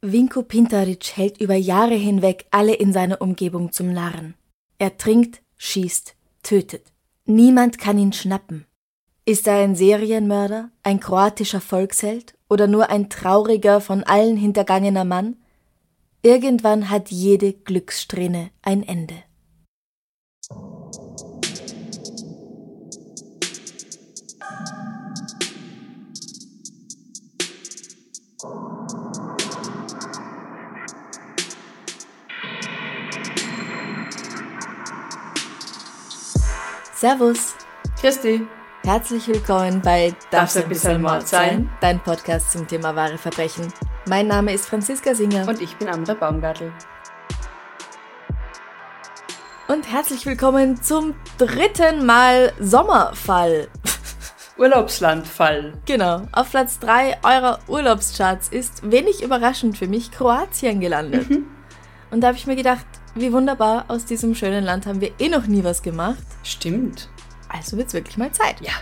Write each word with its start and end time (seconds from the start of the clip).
Vinko 0.00 0.44
Pintaric 0.44 1.16
hält 1.16 1.40
über 1.40 1.56
Jahre 1.56 1.96
hinweg 1.96 2.46
alle 2.52 2.74
in 2.74 2.92
seiner 2.92 3.20
Umgebung 3.20 3.72
zum 3.72 3.92
Narren. 3.92 4.34
Er 4.78 4.96
trinkt, 4.96 5.42
schießt, 5.56 6.14
tötet. 6.44 6.92
Niemand 7.24 7.78
kann 7.78 7.98
ihn 7.98 8.12
schnappen. 8.12 8.64
Ist 9.24 9.48
er 9.48 9.56
ein 9.56 9.74
Serienmörder, 9.74 10.70
ein 10.84 11.00
kroatischer 11.00 11.60
Volksheld 11.60 12.38
oder 12.48 12.68
nur 12.68 12.90
ein 12.90 13.10
trauriger, 13.10 13.80
von 13.80 14.04
allen 14.04 14.36
hintergangener 14.36 15.04
Mann? 15.04 15.36
Irgendwann 16.22 16.90
hat 16.90 17.10
jede 17.10 17.52
Glückssträhne 17.52 18.50
ein 18.62 18.84
Ende. 18.84 19.16
Servus, 37.00 37.54
Christi, 38.00 38.44
herzlich 38.82 39.28
willkommen 39.28 39.80
bei 39.80 40.12
Darf's 40.32 40.56
ein 40.56 40.68
bisschen 40.68 41.00
Mord 41.00 41.28
sein? 41.28 41.70
Dein 41.80 42.00
Podcast 42.00 42.50
zum 42.50 42.66
Thema 42.66 42.96
wahre 42.96 43.16
Verbrechen. 43.16 43.72
Mein 44.08 44.26
Name 44.26 44.52
ist 44.52 44.66
Franziska 44.66 45.14
Singer 45.14 45.46
und 45.46 45.62
ich 45.62 45.76
bin 45.76 45.88
Amra 45.88 46.14
Baumgartl. 46.14 46.72
und 49.68 49.92
herzlich 49.92 50.26
willkommen 50.26 50.82
zum 50.82 51.14
dritten 51.36 52.04
Mal 52.04 52.52
Sommerfall. 52.58 53.68
Urlaubslandfall. 54.58 55.74
Genau, 55.86 56.22
auf 56.32 56.50
Platz 56.50 56.80
3 56.80 57.18
eurer 57.22 57.60
Urlaubscharts 57.68 58.48
ist 58.48 58.90
wenig 58.90 59.22
überraschend 59.22 59.78
für 59.78 59.86
mich 59.86 60.10
Kroatien 60.10 60.80
gelandet. 60.80 61.30
Mhm. 61.30 61.46
Und 62.10 62.22
da 62.22 62.26
habe 62.26 62.38
ich 62.38 62.48
mir 62.48 62.56
gedacht, 62.56 62.86
wie 63.20 63.32
wunderbar, 63.32 63.84
aus 63.88 64.04
diesem 64.04 64.34
schönen 64.34 64.64
Land 64.64 64.86
haben 64.86 65.00
wir 65.00 65.12
eh 65.18 65.28
noch 65.28 65.46
nie 65.46 65.64
was 65.64 65.82
gemacht. 65.82 66.24
Stimmt. 66.42 67.08
Also 67.48 67.76
wird's 67.76 67.94
wirklich 67.94 68.16
mal 68.16 68.32
Zeit. 68.32 68.60
Ja. 68.60 68.72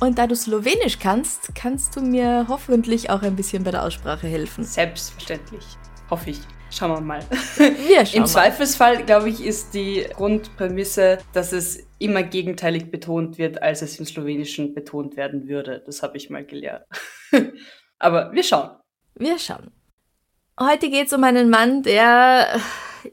Und 0.00 0.18
da 0.18 0.26
du 0.26 0.34
Slowenisch 0.34 0.98
kannst, 0.98 1.54
kannst 1.54 1.96
du 1.96 2.00
mir 2.00 2.46
hoffentlich 2.48 3.08
auch 3.08 3.22
ein 3.22 3.34
bisschen 3.34 3.64
bei 3.64 3.70
der 3.70 3.82
Aussprache 3.82 4.26
helfen. 4.26 4.64
Selbstverständlich. 4.64 5.64
Hoffe 6.10 6.30
ich. 6.30 6.40
Schauen 6.70 6.90
wir 6.90 7.00
mal. 7.00 7.20
Wir 7.56 8.04
schauen 8.04 8.16
Im 8.16 8.22
mal. 8.22 8.28
Zweifelsfall, 8.28 9.04
glaube 9.04 9.30
ich, 9.30 9.42
ist 9.42 9.72
die 9.72 10.06
Grundprämisse, 10.14 11.18
dass 11.32 11.52
es 11.52 11.86
immer 11.98 12.22
gegenteilig 12.22 12.90
betont 12.90 13.38
wird, 13.38 13.62
als 13.62 13.82
es 13.82 13.98
im 13.98 14.04
Slowenischen 14.04 14.74
betont 14.74 15.16
werden 15.16 15.48
würde. 15.48 15.82
Das 15.86 16.02
habe 16.02 16.16
ich 16.16 16.28
mal 16.28 16.44
gelernt. 16.44 16.84
Aber 17.98 18.32
wir 18.32 18.42
schauen. 18.42 18.70
Wir 19.14 19.38
schauen. 19.38 19.70
Heute 20.60 20.90
geht 20.90 21.06
es 21.06 21.12
um 21.12 21.24
einen 21.24 21.50
Mann, 21.50 21.82
der, 21.82 22.60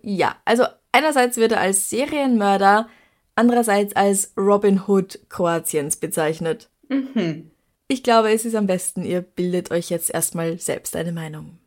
ja, 0.01 0.35
also 0.45 0.63
einerseits 0.91 1.37
wird 1.37 1.51
er 1.51 1.59
als 1.59 1.89
Serienmörder, 1.89 2.89
andererseits 3.35 3.95
als 3.95 4.33
Robin 4.37 4.87
Hood 4.87 5.19
Kroatiens 5.29 5.97
bezeichnet. 5.97 6.69
Mhm. 6.89 7.51
Ich 7.87 8.03
glaube, 8.03 8.31
es 8.31 8.45
ist 8.45 8.55
am 8.55 8.67
besten, 8.67 9.03
ihr 9.03 9.21
bildet 9.21 9.71
euch 9.71 9.89
jetzt 9.89 10.09
erstmal 10.09 10.57
selbst 10.59 10.95
eine 10.95 11.11
Meinung. 11.11 11.59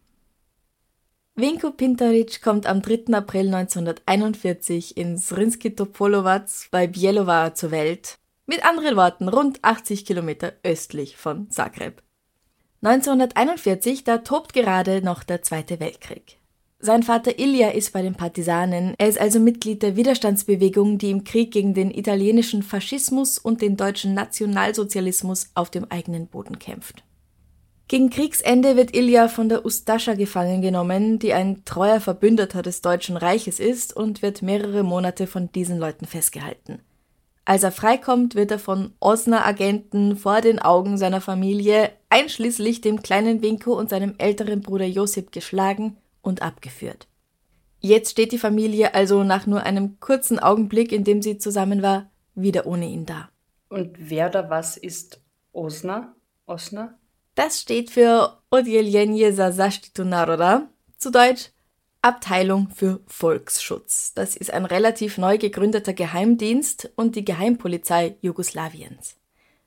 Vinko 1.34 1.70
Pintaric 1.70 2.40
kommt 2.40 2.66
am 2.66 2.80
3. 2.80 3.12
April 3.12 3.54
1941 3.54 4.96
in 4.96 5.18
Srinski 5.18 5.74
Topolovac 5.74 6.48
bei 6.70 6.86
Bielovar 6.86 7.54
zur 7.54 7.70
Welt. 7.70 8.18
Mit 8.46 8.64
anderen 8.64 8.96
Worten 8.96 9.28
rund 9.28 9.58
80 9.62 10.06
Kilometer 10.06 10.54
östlich 10.62 11.16
von 11.18 11.50
Zagreb. 11.50 12.02
1941, 12.82 14.04
da 14.04 14.18
tobt 14.18 14.52
gerade 14.52 15.02
noch 15.02 15.24
der 15.24 15.42
Zweite 15.42 15.78
Weltkrieg. 15.78 16.35
Sein 16.78 17.02
Vater 17.02 17.38
Ilja 17.38 17.70
ist 17.70 17.94
bei 17.94 18.02
den 18.02 18.14
Partisanen, 18.14 18.94
er 18.98 19.08
ist 19.08 19.18
also 19.18 19.40
Mitglied 19.40 19.82
der 19.82 19.96
Widerstandsbewegung, 19.96 20.98
die 20.98 21.10
im 21.10 21.24
Krieg 21.24 21.50
gegen 21.50 21.72
den 21.72 21.90
italienischen 21.90 22.62
Faschismus 22.62 23.38
und 23.38 23.62
den 23.62 23.78
deutschen 23.78 24.12
Nationalsozialismus 24.12 25.50
auf 25.54 25.70
dem 25.70 25.90
eigenen 25.90 26.26
Boden 26.26 26.58
kämpft. 26.58 27.02
Gegen 27.88 28.10
Kriegsende 28.10 28.76
wird 28.76 28.94
Ilja 28.94 29.28
von 29.28 29.48
der 29.48 29.64
Ustascha 29.64 30.14
gefangen 30.14 30.60
genommen, 30.60 31.18
die 31.18 31.32
ein 31.32 31.64
treuer 31.64 32.00
Verbündeter 32.00 32.60
des 32.60 32.82
Deutschen 32.82 33.16
Reiches 33.16 33.58
ist 33.58 33.96
und 33.96 34.20
wird 34.20 34.42
mehrere 34.42 34.82
Monate 34.82 35.26
von 35.26 35.50
diesen 35.52 35.78
Leuten 35.78 36.04
festgehalten. 36.04 36.80
Als 37.46 37.62
er 37.62 37.72
freikommt, 37.72 38.34
wird 38.34 38.50
er 38.50 38.58
von 38.58 38.92
Osner-Agenten 39.00 40.16
vor 40.16 40.40
den 40.40 40.58
Augen 40.58 40.98
seiner 40.98 41.20
Familie, 41.20 41.90
einschließlich 42.10 42.80
dem 42.80 43.02
kleinen 43.02 43.40
Vinko 43.40 43.72
und 43.78 43.88
seinem 43.88 44.14
älteren 44.18 44.60
Bruder 44.60 44.86
Josip, 44.86 45.32
geschlagen 45.32 45.96
und 46.26 46.42
abgeführt. 46.42 47.06
Jetzt 47.80 48.10
steht 48.10 48.32
die 48.32 48.38
Familie 48.38 48.94
also 48.94 49.22
nach 49.22 49.46
nur 49.46 49.62
einem 49.62 50.00
kurzen 50.00 50.38
Augenblick, 50.38 50.92
in 50.92 51.04
dem 51.04 51.22
sie 51.22 51.38
zusammen 51.38 51.82
war, 51.82 52.10
wieder 52.34 52.66
ohne 52.66 52.86
ihn 52.86 53.06
da. 53.06 53.30
Und 53.68 53.96
wer 53.98 54.28
oder 54.28 54.50
was 54.50 54.76
ist 54.76 55.20
Osna? 55.52 56.14
Osna? 56.46 56.98
Das 57.34 57.60
steht 57.60 57.90
für 57.90 58.38
Odjeljenje 58.50 59.32
za 59.32 59.52
zaštitu 59.52 60.04
naroda, 60.04 60.68
zu 60.98 61.10
Deutsch 61.10 61.50
Abteilung 62.02 62.68
für 62.70 63.00
Volksschutz. 63.06 64.14
Das 64.14 64.36
ist 64.36 64.52
ein 64.52 64.64
relativ 64.64 65.18
neu 65.18 65.38
gegründeter 65.38 65.92
Geheimdienst 65.92 66.90
und 66.94 67.16
die 67.16 67.24
Geheimpolizei 67.24 68.16
Jugoslawiens. 68.20 69.16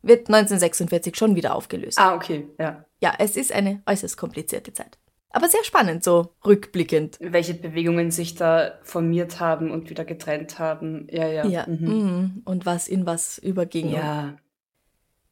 Wird 0.01 0.29
1946 0.29 1.17
schon 1.17 1.35
wieder 1.35 1.53
aufgelöst. 1.53 1.99
Ah, 1.99 2.15
okay, 2.15 2.47
ja. 2.57 2.85
Ja, 3.01 3.13
es 3.19 3.35
ist 3.35 3.51
eine 3.51 3.81
äußerst 3.85 4.15
komplizierte 4.17 4.73
Zeit. 4.73 4.97
Aber 5.31 5.47
sehr 5.47 5.63
spannend, 5.63 6.03
so 6.03 6.29
rückblickend. 6.45 7.17
Welche 7.19 7.53
Bewegungen 7.53 8.09
sich 8.09 8.34
da 8.35 8.79
formiert 8.81 9.40
haben 9.40 9.69
und 9.72 9.90
wieder 9.90 10.03
getrennt 10.06 10.57
haben. 10.57 11.07
Ja, 11.12 11.28
ja. 11.28 11.45
Ja, 11.45 11.66
Mhm. 11.67 11.88
mhm. 11.88 12.41
und 12.45 12.66
was 12.66 12.88
in 12.88 13.06
was 13.06 13.38
überging. 13.38 13.91
Ja. 13.91 14.38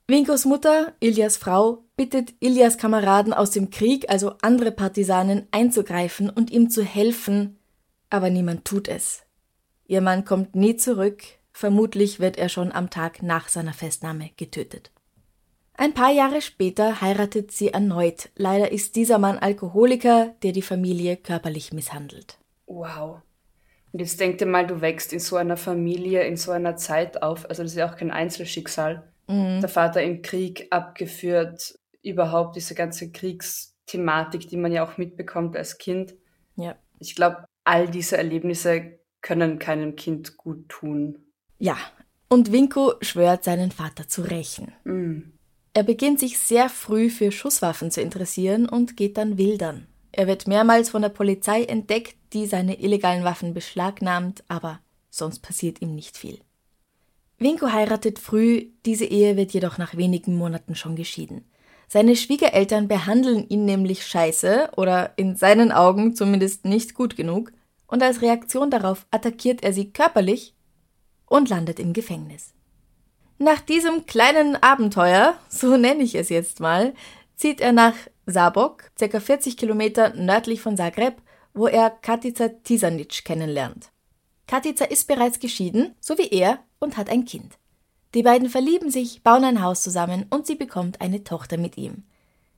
Vinkos 0.08 0.46
Mutter, 0.46 0.94
Ilias 1.02 1.36
Frau, 1.36 1.84
bittet 1.98 2.34
Ilias 2.40 2.78
Kameraden 2.78 3.34
aus 3.34 3.52
dem 3.52 3.72
Krieg, 3.72 4.10
also 4.10 4.36
andere 4.42 4.72
Partisanen, 4.72 5.48
einzugreifen 5.52 6.30
und 6.30 6.50
ihm 6.52 6.70
zu 6.70 6.82
helfen, 6.84 7.58
aber 8.10 8.30
niemand 8.30 8.64
tut 8.66 8.88
es. 8.88 9.24
Ihr 9.86 10.02
Mann 10.02 10.24
kommt 10.24 10.56
nie 10.56 10.78
zurück, 10.78 11.24
vermutlich 11.52 12.20
wird 12.22 12.38
er 12.38 12.48
schon 12.50 12.72
am 12.72 12.90
Tag 12.90 13.22
nach 13.24 13.50
seiner 13.50 13.74
Festnahme 13.74 14.30
getötet. 14.38 14.92
Ein 15.78 15.94
paar 15.94 16.12
Jahre 16.12 16.42
später 16.42 17.02
heiratet 17.02 17.52
sie 17.52 17.70
erneut. 17.70 18.30
Leider 18.36 18.72
ist 18.72 18.96
dieser 18.96 19.20
Mann 19.20 19.38
Alkoholiker, 19.38 20.36
der 20.44 20.52
die 20.52 20.64
Familie 20.64 21.18
körperlich 21.18 21.72
misshandelt. 21.72 22.40
Wow. 22.66 23.22
Und 23.94 24.00
jetzt 24.00 24.20
denk 24.20 24.40
dir 24.40 24.48
mal, 24.48 24.68
du 24.68 24.82
wächst 24.82 25.14
in 25.14 25.20
so 25.20 25.38
einer 25.38 25.56
Familie, 25.56 26.24
in 26.24 26.36
so 26.36 26.52
einer 26.52 26.76
Zeit 26.76 27.22
auf. 27.22 27.50
Also 27.50 27.64
das 27.64 27.72
ist 27.72 27.78
ja 27.78 27.90
auch 27.90 27.96
kein 27.96 28.12
Einzelschicksal. 28.12 29.12
Der 29.30 29.68
Vater 29.68 30.02
im 30.02 30.22
Krieg 30.22 30.68
abgeführt, 30.70 31.78
überhaupt 32.02 32.56
diese 32.56 32.76
ganze 32.76 33.12
Kriegsthematik, 33.12 34.48
die 34.48 34.56
man 34.56 34.72
ja 34.72 34.86
auch 34.86 34.98
mitbekommt 34.98 35.58
als 35.58 35.78
Kind. 35.78 36.16
Ja. 36.56 36.78
Ich 37.00 37.14
glaube, 37.14 37.44
all 37.66 37.90
diese 37.90 38.16
Erlebnisse 38.16 39.00
können 39.22 39.60
keinem 39.60 39.98
Kind 39.98 40.38
gut 40.38 40.70
tun. 40.70 41.26
Ja, 41.60 41.76
und 42.30 42.54
Vinko 42.54 42.94
schwört, 43.02 43.44
seinen 43.44 43.72
Vater 43.72 44.08
zu 44.08 44.22
rächen. 44.22 44.72
Mm. 44.86 45.34
Er 45.78 45.84
beginnt 45.84 46.20
sich 46.20 46.40
sehr 46.40 46.70
früh 46.70 47.12
für 47.12 47.32
Schusswaffen 47.32 47.92
zu 47.92 48.02
interessieren 48.02 48.68
und 48.68 48.98
geht 48.98 49.16
dann 49.16 49.38
wildern. 49.38 49.86
Er 50.12 50.26
wird 50.26 50.48
mehrmals 50.48 50.90
von 50.90 51.04
der 51.04 51.10
Polizei 51.10 51.66
entdeckt, 51.66 52.16
die 52.34 52.48
seine 52.48 52.80
illegalen 52.80 53.24
Waffen 53.24 53.54
beschlagnahmt, 53.54 54.44
aber 54.48 54.80
sonst 55.12 55.44
passiert 55.44 55.80
ihm 55.84 55.94
nicht 55.94 56.18
viel. 56.18 56.40
Vinko 57.38 57.68
heiratet 57.68 58.18
früh, 58.18 58.70
diese 58.88 59.06
Ehe 59.06 59.38
wird 59.38 59.52
jedoch 59.52 59.78
nach 59.78 59.96
wenigen 59.96 60.36
Monaten 60.36 60.74
schon 60.74 60.96
geschieden. 60.96 61.46
Seine 61.88 62.16
Schwiegereltern 62.16 62.88
behandeln 62.88 63.48
ihn 63.48 63.66
nämlich 63.66 64.04
scheiße 64.04 64.72
oder 64.78 65.14
in 65.16 65.36
seinen 65.36 65.72
Augen 65.72 66.16
zumindest 66.16 66.66
nicht 66.66 66.96
gut 66.96 67.16
genug 67.16 67.52
und 67.86 68.02
als 68.02 68.24
Reaktion 68.24 68.72
darauf 68.72 69.06
attackiert 69.12 69.62
er 69.62 69.74
sie 69.74 69.92
körperlich 69.92 70.56
und 71.28 71.50
landet 71.50 71.80
im 71.80 71.94
Gefängnis. 71.94 72.56
Nach 73.40 73.62
diesem 73.62 74.08
kleinen 74.08 74.56
Abenteuer, 74.56 75.38
so 75.48 75.78
nenne 75.78 76.04
ich 76.04 76.16
es 76.16 76.30
jetzt 76.30 76.60
mal, 76.60 76.94
zieht 77.36 77.62
er 77.62 77.72
nach 77.72 77.94
Zabok, 78.26 78.92
ca. 79.00 79.20
40 79.20 79.58
Kilometer 79.58 80.14
nördlich 80.16 80.60
von 80.60 80.76
Zagreb, 80.76 81.22
wo 81.54 81.68
er 81.68 81.92
Katica 81.92 82.50
Tisanic 82.50 83.24
kennenlernt. 83.24 83.92
Katica 84.48 84.86
ist 84.86 85.08
bereits 85.08 85.40
geschieden, 85.40 85.94
so 86.00 86.18
wie 86.18 86.30
er, 86.30 86.60
und 86.80 86.98
hat 86.98 87.10
ein 87.10 87.26
Kind. 87.26 87.58
Die 88.16 88.24
beiden 88.24 88.50
verlieben 88.50 88.90
sich, 88.90 89.22
bauen 89.22 89.44
ein 89.44 89.62
Haus 89.62 89.84
zusammen 89.84 90.26
und 90.32 90.48
sie 90.48 90.56
bekommt 90.56 91.02
eine 91.02 91.24
Tochter 91.24 91.58
mit 91.58 91.78
ihm. 91.78 92.04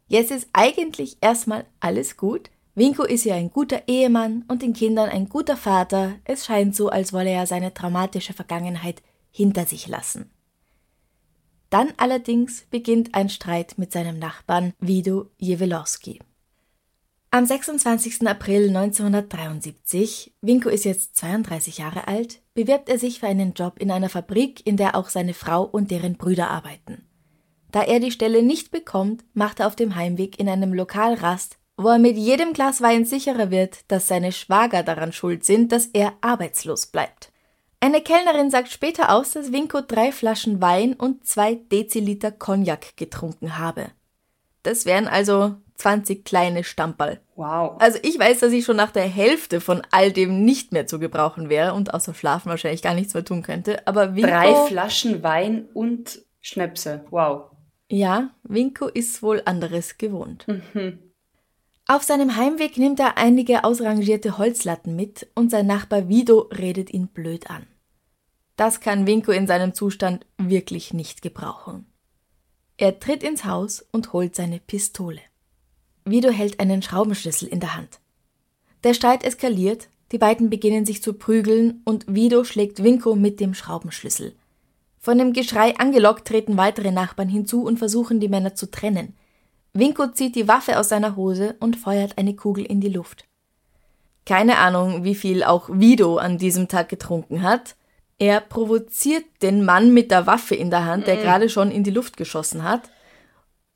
Jetzt 0.08 0.32
ist 0.32 0.48
eigentlich 0.54 1.18
erstmal 1.20 1.66
alles 1.82 2.16
gut. 2.16 2.50
Winko 2.76 3.04
ist 3.04 3.26
ja 3.26 3.36
ein 3.36 3.52
guter 3.52 3.84
Ehemann 3.88 4.46
und 4.48 4.62
den 4.62 4.74
Kindern 4.74 5.10
ein 5.10 5.28
guter 5.28 5.58
Vater. 5.58 6.14
Es 6.24 6.46
scheint 6.46 6.76
so, 6.76 6.90
als 6.90 7.12
wolle 7.12 7.32
er 7.32 7.48
seine 7.48 7.74
traumatische 7.74 8.34
Vergangenheit 8.34 9.02
hinter 9.32 9.66
sich 9.66 9.88
lassen. 9.88 10.32
Dann 11.70 11.94
allerdings 11.98 12.64
beginnt 12.72 13.14
ein 13.14 13.30
Streit 13.30 13.78
mit 13.78 13.92
seinem 13.92 14.18
Nachbarn 14.18 14.74
Wido 14.80 15.30
Jewelowski. 15.38 16.20
Am 17.32 17.46
26. 17.46 18.28
April 18.28 18.76
1973, 18.76 20.34
Winko 20.42 20.70
ist 20.70 20.84
jetzt 20.84 21.16
32 21.18 21.78
Jahre 21.78 22.08
alt, 22.08 22.42
bewirbt 22.56 22.90
er 22.90 22.98
sich 22.98 23.20
für 23.20 23.28
einen 23.28 23.54
Job 23.54 23.76
in 23.78 23.92
einer 23.92 24.10
Fabrik, 24.10 24.66
in 24.66 24.78
der 24.78 24.96
auch 24.96 25.10
seine 25.10 25.36
Frau 25.36 25.64
und 25.64 25.92
deren 25.92 26.18
Brüder 26.18 26.50
arbeiten. 26.50 27.06
Da 27.72 27.84
er 27.84 28.00
die 28.00 28.12
Stelle 28.12 28.42
nicht 28.42 28.72
bekommt, 28.72 29.24
macht 29.34 29.60
er 29.60 29.68
auf 29.68 29.76
dem 29.76 29.94
Heimweg 29.94 30.40
in 30.40 30.50
einem 30.50 30.74
Lokal 30.74 31.14
Rast, 31.14 31.60
wo 31.78 31.90
er 31.90 32.00
mit 32.00 32.18
jedem 32.18 32.54
Glas 32.54 32.82
Wein 32.82 33.06
sicherer 33.06 33.52
wird, 33.52 33.90
dass 33.92 34.08
seine 34.08 34.32
Schwager 34.32 34.82
daran 34.82 35.14
schuld 35.14 35.46
sind, 35.46 35.72
dass 35.72 35.86
er 35.86 36.14
arbeitslos 36.22 36.88
bleibt. 36.88 37.29
Eine 37.82 38.02
Kellnerin 38.02 38.50
sagt 38.52 38.70
später 38.70 39.14
aus, 39.14 39.32
dass 39.32 39.54
Winko 39.54 39.82
drei 39.82 40.12
Flaschen 40.12 40.62
Wein 40.62 40.94
und 40.94 41.26
zwei 41.26 41.56
Deziliter 41.56 42.32
Cognac 42.32 42.98
getrunken 42.98 43.58
habe. 43.58 43.92
Das 44.64 44.86
wären 44.86 45.08
also 45.08 45.56
20 45.76 46.26
kleine 46.26 46.66
Stamperl. 46.66 47.22
Wow. 47.36 47.78
Also 47.80 48.00
ich 48.04 48.20
weiß, 48.20 48.40
dass 48.40 48.52
ich 48.52 48.66
schon 48.66 48.76
nach 48.76 48.92
der 48.92 49.08
Hälfte 49.08 49.62
von 49.62 49.82
all 49.92 50.12
dem 50.12 50.44
nicht 50.44 50.74
mehr 50.74 50.88
zu 50.88 51.00
gebrauchen 51.00 51.48
wäre 51.50 51.74
und 51.74 51.94
außer 51.94 52.14
Schlafen 52.14 52.50
wahrscheinlich 52.50 52.82
gar 52.82 52.94
nichts 52.94 53.14
mehr 53.14 53.24
tun 53.24 53.44
könnte. 53.44 53.88
Aber 53.88 54.14
Winko... 54.14 54.30
Drei 54.30 54.54
Flaschen 54.68 55.24
Wein 55.24 55.70
und 55.74 56.22
Schnäpse. 56.42 57.06
Wow. 57.12 57.52
Ja, 57.88 58.32
Winko 58.44 58.88
ist 58.88 59.24
wohl 59.24 59.42
anderes 59.46 59.98
gewohnt. 59.98 60.46
Mhm. 60.48 61.09
Auf 61.90 62.04
seinem 62.04 62.36
Heimweg 62.36 62.78
nimmt 62.78 63.00
er 63.00 63.18
einige 63.18 63.64
ausrangierte 63.64 64.38
Holzlatten 64.38 64.96
mit 64.96 65.26
und 65.34 65.50
sein 65.50 65.66
Nachbar 65.66 66.08
Vido 66.08 66.42
redet 66.56 66.94
ihn 66.94 67.08
blöd 67.08 67.50
an. 67.50 67.66
Das 68.58 68.80
kann 68.80 69.08
Winko 69.08 69.32
in 69.32 69.48
seinem 69.48 69.74
Zustand 69.74 70.24
wirklich 70.38 70.94
nicht 70.94 71.24
gebrauchen. 71.24 71.88
Er 72.78 73.00
tritt 73.00 73.24
ins 73.24 73.44
Haus 73.44 73.84
und 73.92 74.14
holt 74.14 74.36
seine 74.36 74.60
Pistole. 74.60 75.20
Vido 76.06 76.30
hält 76.30 76.60
einen 76.60 76.84
Schraubenschlüssel 76.84 77.48
in 77.48 77.60
der 77.60 77.76
Hand. 77.76 78.00
Der 78.84 78.94
Streit 78.94 79.24
eskaliert, 79.24 79.90
die 80.12 80.20
beiden 80.20 80.52
beginnen 80.52 80.86
sich 80.86 81.02
zu 81.02 81.14
prügeln 81.14 81.82
und 81.86 82.06
Vido 82.08 82.44
schlägt 82.44 82.84
Winko 82.84 83.16
mit 83.16 83.40
dem 83.40 83.56
Schraubenschlüssel. 83.56 84.36
Von 85.00 85.18
dem 85.18 85.34
Geschrei 85.34 85.76
angelockt 85.76 86.28
treten 86.28 86.56
weitere 86.56 86.92
Nachbarn 86.92 87.30
hinzu 87.30 87.64
und 87.64 87.80
versuchen 87.80 88.20
die 88.20 88.30
Männer 88.30 88.54
zu 88.54 88.70
trennen. 88.70 89.16
Winko 89.74 90.08
zieht 90.08 90.36
die 90.36 90.48
Waffe 90.48 90.80
aus 90.80 90.90
seiner 90.90 91.16
Hose 91.16 91.56
und 91.60 91.76
feuert 91.76 92.18
eine 92.18 92.36
Kugel 92.36 92.66
in 92.66 92.82
die 92.82 92.90
Luft. 92.90 93.26
Keine 94.26 94.58
Ahnung, 94.58 95.04
wie 95.04 95.16
viel 95.16 95.44
auch 95.44 95.70
Vido 95.72 96.18
an 96.18 96.38
diesem 96.38 96.68
Tag 96.68 96.90
getrunken 96.90 97.42
hat. 97.42 97.76
Er 98.18 98.42
provoziert 98.42 99.26
den 99.42 99.64
Mann 99.64 99.94
mit 99.94 100.12
der 100.12 100.28
Waffe 100.28 100.56
in 100.56 100.70
der 100.70 100.86
Hand, 100.86 101.08
der 101.08 101.16
mhm. 101.16 101.22
gerade 101.22 101.50
schon 101.50 101.72
in 101.72 101.84
die 101.84 101.92
Luft 101.92 102.18
geschossen 102.18 102.64
hat, 102.64 102.90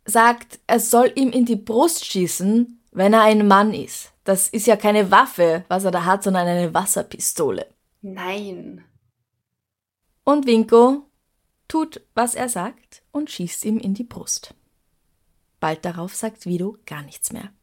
sagt, 0.05 0.59
er 0.67 0.79
soll 0.79 1.11
ihm 1.15 1.31
in 1.31 1.45
die 1.45 1.55
Brust 1.55 2.05
schießen, 2.05 2.79
wenn 2.91 3.13
er 3.13 3.21
ein 3.21 3.47
Mann 3.47 3.73
ist. 3.73 4.11
Das 4.23 4.47
ist 4.47 4.67
ja 4.67 4.75
keine 4.75 5.11
Waffe, 5.11 5.65
was 5.69 5.85
er 5.85 5.91
da 5.91 6.05
hat, 6.05 6.23
sondern 6.23 6.47
eine 6.47 6.73
Wasserpistole. 6.73 7.67
Nein. 8.01 8.83
Und 10.23 10.45
Winko 10.45 11.03
tut, 11.67 12.01
was 12.13 12.35
er 12.35 12.49
sagt 12.49 13.01
und 13.11 13.29
schießt 13.29 13.65
ihm 13.65 13.77
in 13.77 13.93
die 13.93 14.03
Brust. 14.03 14.53
Bald 15.63 15.85
darauf 15.85 16.13
sagt 16.13 16.45
Vido 16.45 16.75
gar 16.85 17.03
nichts 17.03 17.31
mehr. 17.31 17.53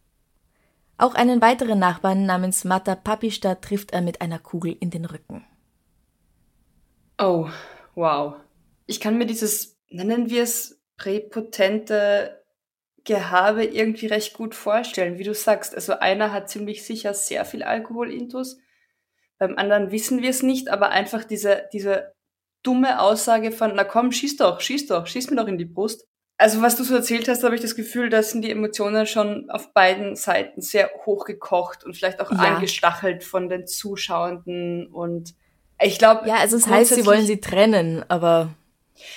Auch 0.96 1.14
einen 1.14 1.42
weiteren 1.42 1.78
Nachbarn 1.78 2.24
namens 2.24 2.64
Mata 2.64 2.94
Papista 2.94 3.56
trifft 3.56 3.90
er 3.90 4.00
mit 4.00 4.22
einer 4.22 4.38
Kugel 4.38 4.74
in 4.80 4.88
den 4.88 5.04
Rücken. 5.04 5.44
Oh, 7.18 7.50
wow. 7.94 8.36
Ich 8.86 9.00
kann 9.00 9.18
mir 9.18 9.26
dieses, 9.26 9.78
nennen 9.90 10.30
wir 10.30 10.44
es, 10.44 10.80
präpotente 10.96 12.42
Gehabe 13.04 13.66
irgendwie 13.66 14.06
recht 14.06 14.32
gut 14.32 14.54
vorstellen, 14.54 15.18
wie 15.18 15.24
du 15.24 15.34
sagst. 15.34 15.74
Also 15.74 15.98
einer 15.98 16.32
hat 16.32 16.48
ziemlich 16.48 16.86
sicher 16.86 17.12
sehr 17.12 17.44
viel 17.44 17.62
Alkoholintus, 17.62 18.56
beim 19.36 19.58
anderen 19.58 19.90
wissen 19.90 20.22
wir 20.22 20.30
es 20.30 20.42
nicht, 20.42 20.70
aber 20.70 20.88
einfach 20.88 21.24
diese, 21.24 21.68
diese 21.74 22.14
dumme 22.62 23.02
Aussage 23.02 23.52
von, 23.52 23.72
na 23.74 23.84
komm, 23.84 24.10
schieß 24.10 24.38
doch, 24.38 24.62
schieß 24.62 24.86
doch, 24.86 25.06
schieß 25.06 25.28
mir 25.28 25.36
doch 25.36 25.48
in 25.48 25.58
die 25.58 25.66
Brust. 25.66 26.06
Also 26.40 26.62
was 26.62 26.74
du 26.74 26.84
so 26.84 26.94
erzählt 26.94 27.28
hast, 27.28 27.44
habe 27.44 27.54
ich 27.54 27.60
das 27.60 27.74
Gefühl, 27.74 28.08
da 28.08 28.22
sind 28.22 28.40
die 28.40 28.50
Emotionen 28.50 29.04
schon 29.06 29.50
auf 29.50 29.74
beiden 29.74 30.16
Seiten 30.16 30.62
sehr 30.62 30.90
hochgekocht 31.04 31.84
und 31.84 31.94
vielleicht 31.94 32.18
auch 32.18 32.32
ja. 32.32 32.38
angestachelt 32.38 33.24
von 33.24 33.50
den 33.50 33.66
Zuschauenden 33.66 34.86
und 34.86 35.34
ich 35.82 35.98
glaube. 35.98 36.26
Ja, 36.26 36.36
also 36.36 36.56
es 36.56 36.66
heißt, 36.66 36.94
sie 36.94 37.04
wollen 37.04 37.26
sie 37.26 37.42
trennen, 37.42 38.06
aber. 38.08 38.54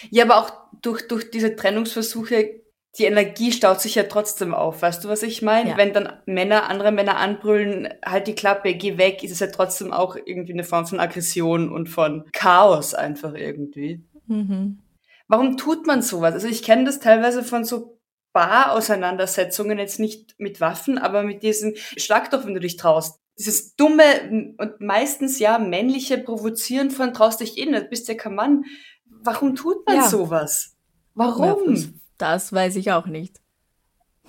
Ja, 0.09 0.25
aber 0.25 0.35
auch 0.35 0.51
durch, 0.81 1.07
durch 1.07 1.31
diese 1.31 1.55
Trennungsversuche, 1.55 2.61
die 2.97 3.05
Energie 3.05 3.53
staut 3.53 3.79
sich 3.79 3.95
ja 3.95 4.03
trotzdem 4.03 4.53
auf. 4.53 4.81
Weißt 4.81 5.01
du, 5.05 5.07
was 5.07 5.23
ich 5.23 5.41
meine? 5.41 5.69
Ja. 5.69 5.77
Wenn 5.77 5.93
dann 5.93 6.11
Männer, 6.25 6.69
andere 6.69 6.91
Männer 6.91 7.15
anbrüllen, 7.15 7.87
halt 8.05 8.27
die 8.27 8.35
Klappe, 8.35 8.73
geh 8.73 8.97
weg, 8.97 9.23
ist 9.23 9.31
es 9.31 9.39
ja 9.39 9.47
trotzdem 9.47 9.93
auch 9.93 10.17
irgendwie 10.17 10.51
eine 10.51 10.65
Form 10.65 10.85
von 10.85 10.99
Aggression 10.99 11.71
und 11.71 11.87
von 11.87 12.25
Chaos 12.33 12.93
einfach 12.93 13.33
irgendwie. 13.33 14.01
Mhm. 14.27 14.79
Warum 15.27 15.57
tut 15.57 15.87
man 15.87 16.01
sowas? 16.01 16.33
Also 16.33 16.47
ich 16.47 16.63
kenne 16.63 16.85
das 16.85 16.99
teilweise 16.99 17.43
von 17.43 17.63
so 17.63 17.99
Bar-Auseinandersetzungen, 18.33 19.77
jetzt 19.77 19.99
nicht 19.99 20.35
mit 20.39 20.59
Waffen, 20.59 20.97
aber 20.97 21.23
mit 21.23 21.43
diesem 21.43 21.75
Schlag 21.75 22.31
doch, 22.31 22.45
wenn 22.45 22.55
du 22.55 22.59
dich 22.59 22.77
traust. 22.77 23.19
Dieses 23.37 23.75
dumme 23.75 24.55
und 24.57 24.79
meistens 24.79 25.39
ja 25.39 25.57
männliche 25.57 26.17
Provozieren 26.17 26.91
von 26.91 27.13
traust 27.13 27.39
dich 27.39 27.57
eh 27.57 27.65
nicht, 27.65 27.89
bist 27.89 28.07
ja 28.07 28.15
kein 28.15 28.35
Mann. 28.35 28.65
Warum 29.05 29.55
tut 29.55 29.85
man 29.87 29.97
ja. 29.97 30.09
sowas? 30.09 30.75
Warum? 31.15 31.75
Ja, 31.75 31.83
das 32.17 32.51
weiß 32.51 32.75
ich 32.75 32.91
auch 32.91 33.05
nicht. 33.05 33.39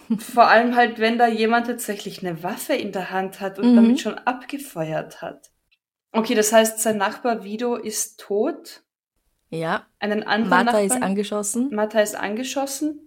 Vor 0.18 0.48
allem 0.48 0.76
halt, 0.76 0.98
wenn 0.98 1.18
da 1.18 1.26
jemand 1.26 1.66
tatsächlich 1.66 2.24
eine 2.24 2.42
Waffe 2.42 2.74
in 2.74 2.92
der 2.92 3.10
Hand 3.10 3.40
hat 3.40 3.58
und 3.58 3.72
mhm. 3.72 3.76
damit 3.76 4.00
schon 4.00 4.18
abgefeuert 4.18 5.22
hat. 5.22 5.50
Okay, 6.12 6.34
das 6.34 6.52
heißt, 6.52 6.78
sein 6.78 6.98
Nachbar 6.98 7.42
Vido 7.42 7.76
ist 7.76 8.20
tot. 8.20 8.83
Ja. 9.54 9.86
Einen 9.98 10.22
anderen 10.22 10.50
Mata 10.50 10.64
Nachbarn, 10.64 10.86
ist 10.86 11.02
angeschossen. 11.02 11.74
Mata 11.74 12.00
ist 12.00 12.16
angeschossen. 12.16 13.00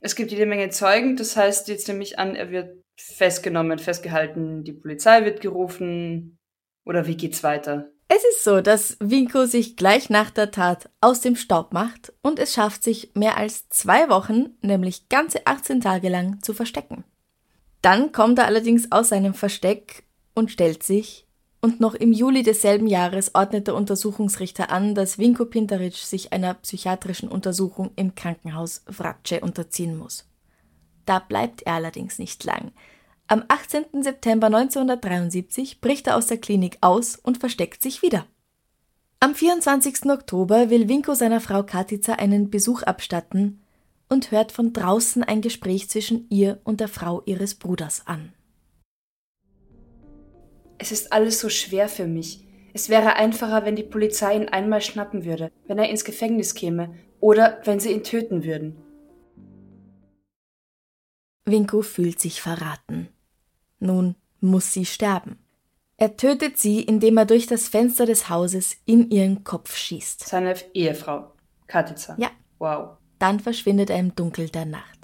Es 0.00 0.14
gibt 0.14 0.30
jede 0.30 0.46
Menge 0.46 0.68
Zeugen. 0.70 1.16
Das 1.16 1.36
heißt, 1.36 1.68
jetzt 1.68 1.88
nehme 1.88 2.02
ich 2.02 2.18
an, 2.18 2.36
er 2.36 2.50
wird 2.50 2.84
festgenommen, 2.96 3.78
festgehalten, 3.78 4.64
die 4.64 4.72
Polizei 4.72 5.24
wird 5.24 5.40
gerufen. 5.40 6.38
Oder 6.84 7.06
wie 7.06 7.16
geht's 7.16 7.42
weiter? 7.42 7.90
Es 8.08 8.22
ist 8.22 8.44
so, 8.44 8.60
dass 8.60 8.98
Winko 9.00 9.46
sich 9.46 9.76
gleich 9.76 10.10
nach 10.10 10.30
der 10.30 10.50
Tat 10.50 10.90
aus 11.00 11.22
dem 11.22 11.36
Staub 11.36 11.72
macht 11.72 12.12
und 12.20 12.38
es 12.38 12.52
schafft 12.52 12.84
sich 12.84 13.12
mehr 13.14 13.38
als 13.38 13.68
zwei 13.70 14.10
Wochen, 14.10 14.56
nämlich 14.60 15.08
ganze 15.08 15.46
18 15.46 15.80
Tage 15.80 16.10
lang, 16.10 16.42
zu 16.42 16.52
verstecken. 16.52 17.04
Dann 17.80 18.12
kommt 18.12 18.38
er 18.38 18.46
allerdings 18.46 18.92
aus 18.92 19.08
seinem 19.08 19.32
Versteck 19.32 20.04
und 20.34 20.50
stellt 20.50 20.82
sich 20.82 21.26
und 21.64 21.80
noch 21.80 21.94
im 21.94 22.12
Juli 22.12 22.42
desselben 22.42 22.86
Jahres 22.86 23.34
ordnet 23.34 23.68
der 23.68 23.74
Untersuchungsrichter 23.74 24.70
an, 24.70 24.94
dass 24.94 25.16
Vinko 25.18 25.46
Pintaric 25.46 25.94
sich 25.94 26.30
einer 26.30 26.52
psychiatrischen 26.52 27.26
Untersuchung 27.26 27.90
im 27.96 28.14
Krankenhaus 28.14 28.82
Vrace 28.86 29.40
unterziehen 29.40 29.96
muss. 29.96 30.26
Da 31.06 31.20
bleibt 31.20 31.62
er 31.62 31.72
allerdings 31.72 32.18
nicht 32.18 32.44
lang. 32.44 32.72
Am 33.28 33.44
18. 33.48 34.02
September 34.02 34.48
1973 34.48 35.80
bricht 35.80 36.06
er 36.06 36.18
aus 36.18 36.26
der 36.26 36.36
Klinik 36.36 36.76
aus 36.82 37.16
und 37.16 37.38
versteckt 37.38 37.82
sich 37.82 38.02
wieder. 38.02 38.26
Am 39.18 39.34
24. 39.34 40.04
Oktober 40.10 40.68
will 40.68 40.90
Vinko 40.90 41.14
seiner 41.14 41.40
Frau 41.40 41.62
Katica 41.62 42.12
einen 42.12 42.50
Besuch 42.50 42.82
abstatten 42.82 43.62
und 44.10 44.32
hört 44.32 44.52
von 44.52 44.74
draußen 44.74 45.24
ein 45.24 45.40
Gespräch 45.40 45.88
zwischen 45.88 46.26
ihr 46.28 46.60
und 46.64 46.80
der 46.80 46.88
Frau 46.88 47.22
ihres 47.24 47.54
Bruders 47.54 48.02
an. 48.06 48.34
Es 50.78 50.92
ist 50.92 51.12
alles 51.12 51.40
so 51.40 51.48
schwer 51.48 51.88
für 51.88 52.06
mich. 52.06 52.44
Es 52.72 52.88
wäre 52.88 53.16
einfacher, 53.16 53.64
wenn 53.64 53.76
die 53.76 53.82
Polizei 53.82 54.36
ihn 54.36 54.48
einmal 54.48 54.80
schnappen 54.80 55.24
würde, 55.24 55.50
wenn 55.66 55.78
er 55.78 55.88
ins 55.88 56.04
Gefängnis 56.04 56.54
käme 56.54 56.94
oder 57.20 57.60
wenn 57.64 57.80
sie 57.80 57.92
ihn 57.92 58.02
töten 58.02 58.44
würden. 58.44 58.76
Winko 61.44 61.82
fühlt 61.82 62.20
sich 62.20 62.40
verraten. 62.40 63.08
Nun 63.78 64.16
muss 64.40 64.72
sie 64.72 64.86
sterben. 64.86 65.38
Er 65.96 66.16
tötet 66.16 66.58
sie, 66.58 66.82
indem 66.82 67.16
er 67.18 67.26
durch 67.26 67.46
das 67.46 67.68
Fenster 67.68 68.06
des 68.06 68.28
Hauses 68.28 68.76
in 68.84 69.10
ihren 69.10 69.44
Kopf 69.44 69.76
schießt. 69.76 70.26
Seine 70.26 70.54
Ehefrau, 70.72 71.32
Katica. 71.66 72.16
Ja, 72.18 72.30
Wow. 72.58 72.96
Dann 73.18 73.40
verschwindet 73.40 73.90
er 73.90 73.98
im 73.98 74.14
Dunkel 74.14 74.48
der 74.48 74.64
Nacht. 74.64 75.03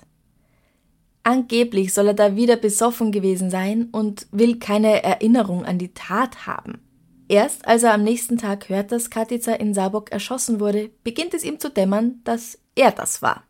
Angeblich 1.23 1.93
soll 1.93 2.09
er 2.09 2.15
da 2.15 2.37
wieder 2.37 2.57
besoffen 2.57 3.13
gewesen 3.13 3.51
sein 3.51 3.89
und 3.93 4.27
will 4.33 4.59
keine 4.59 5.03
Erinnerung 5.03 5.65
an 5.65 5.79
die 5.79 5.93
Tat 5.93 6.47
haben. 6.47 6.81
Erst 7.29 7.69
als 7.69 7.83
er 7.83 7.95
am 7.95 8.03
nächsten 8.03 8.39
Tag 8.39 8.69
hört, 8.69 8.91
dass 8.91 9.11
Katica 9.11 9.53
in 9.53 9.75
Sabok 9.75 10.11
erschossen 10.11 10.59
wurde, 10.59 10.91
beginnt 11.05 11.35
es 11.35 11.45
ihm 11.45 11.61
zu 11.61 11.71
dämmern, 11.71 12.21
dass 12.25 12.59
er 12.75 12.91
das 12.91 13.23
war. 13.23 13.45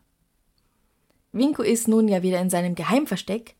Winko 1.31 1.63
ist 1.63 1.87
nun 1.87 2.07
ja 2.07 2.21
wieder 2.21 2.41
in 2.41 2.49
seinem 2.49 2.75
Geheimversteck 2.75 3.55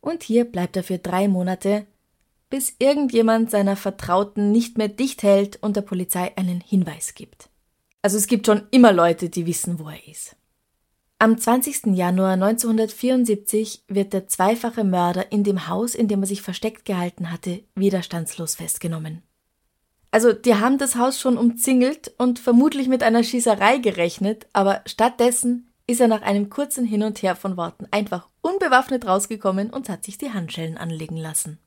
und 0.00 0.22
hier 0.22 0.44
bleibt 0.44 0.76
er 0.76 0.84
für 0.84 0.98
drei 0.98 1.28
Monate, 1.28 1.86
bis 2.48 2.74
irgendjemand 2.78 3.50
seiner 3.50 3.76
Vertrauten 3.76 4.50
nicht 4.50 4.78
mehr 4.78 4.88
dicht 4.88 5.22
hält 5.22 5.62
und 5.62 5.76
der 5.76 5.82
Polizei 5.82 6.32
einen 6.36 6.60
Hinweis 6.60 7.14
gibt. 7.14 7.50
Also 8.02 8.16
es 8.16 8.26
gibt 8.26 8.46
schon 8.46 8.62
immer 8.70 8.92
Leute, 8.92 9.28
die 9.28 9.46
wissen, 9.46 9.78
wo 9.78 9.88
er 9.88 10.08
ist. 10.08 10.36
Am 11.22 11.36
20. 11.36 11.94
Januar 11.94 12.32
1974 12.32 13.84
wird 13.88 14.14
der 14.14 14.26
zweifache 14.26 14.84
Mörder 14.84 15.30
in 15.30 15.44
dem 15.44 15.68
Haus, 15.68 15.94
in 15.94 16.08
dem 16.08 16.22
er 16.22 16.26
sich 16.26 16.40
versteckt 16.40 16.86
gehalten 16.86 17.30
hatte, 17.30 17.62
widerstandslos 17.74 18.54
festgenommen. 18.54 19.20
Also, 20.10 20.32
die 20.32 20.54
haben 20.54 20.78
das 20.78 20.96
Haus 20.96 21.20
schon 21.20 21.36
umzingelt 21.36 22.10
und 22.16 22.38
vermutlich 22.38 22.88
mit 22.88 23.02
einer 23.02 23.22
Schießerei 23.22 23.76
gerechnet, 23.76 24.46
aber 24.54 24.80
stattdessen 24.86 25.70
ist 25.86 26.00
er 26.00 26.08
nach 26.08 26.22
einem 26.22 26.48
kurzen 26.48 26.86
Hin 26.86 27.02
und 27.02 27.20
Her 27.20 27.36
von 27.36 27.58
Worten 27.58 27.86
einfach 27.90 28.30
unbewaffnet 28.40 29.06
rausgekommen 29.06 29.68
und 29.68 29.90
hat 29.90 30.04
sich 30.04 30.16
die 30.16 30.32
Handschellen 30.32 30.78
anlegen 30.78 31.18
lassen. 31.18 31.58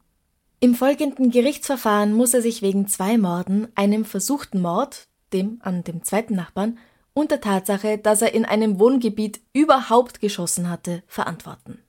Im 0.62 0.74
folgenden 0.74 1.30
Gerichtsverfahren 1.30 2.14
muss 2.14 2.34
er 2.34 2.42
sich 2.42 2.64
wegen 2.64 2.88
zwei 2.88 3.20
Morden, 3.20 3.68
einem 3.76 4.04
versuchten 4.04 4.62
Mord, 4.62 5.10
dem 5.32 5.60
an 5.62 5.84
dem 5.84 6.02
zweiten 6.02 6.34
Nachbarn, 6.34 6.80
und 7.14 7.32
der 7.32 7.42
Tatsache, 7.42 7.98
dass 7.98 8.22
er 8.22 8.34
in 8.34 8.46
einem 8.46 8.80
Wohngebiet 8.80 9.42
überhaupt 9.54 10.20
geschossen 10.20 10.70
hatte, 10.70 11.04
verantworten. 11.08 11.80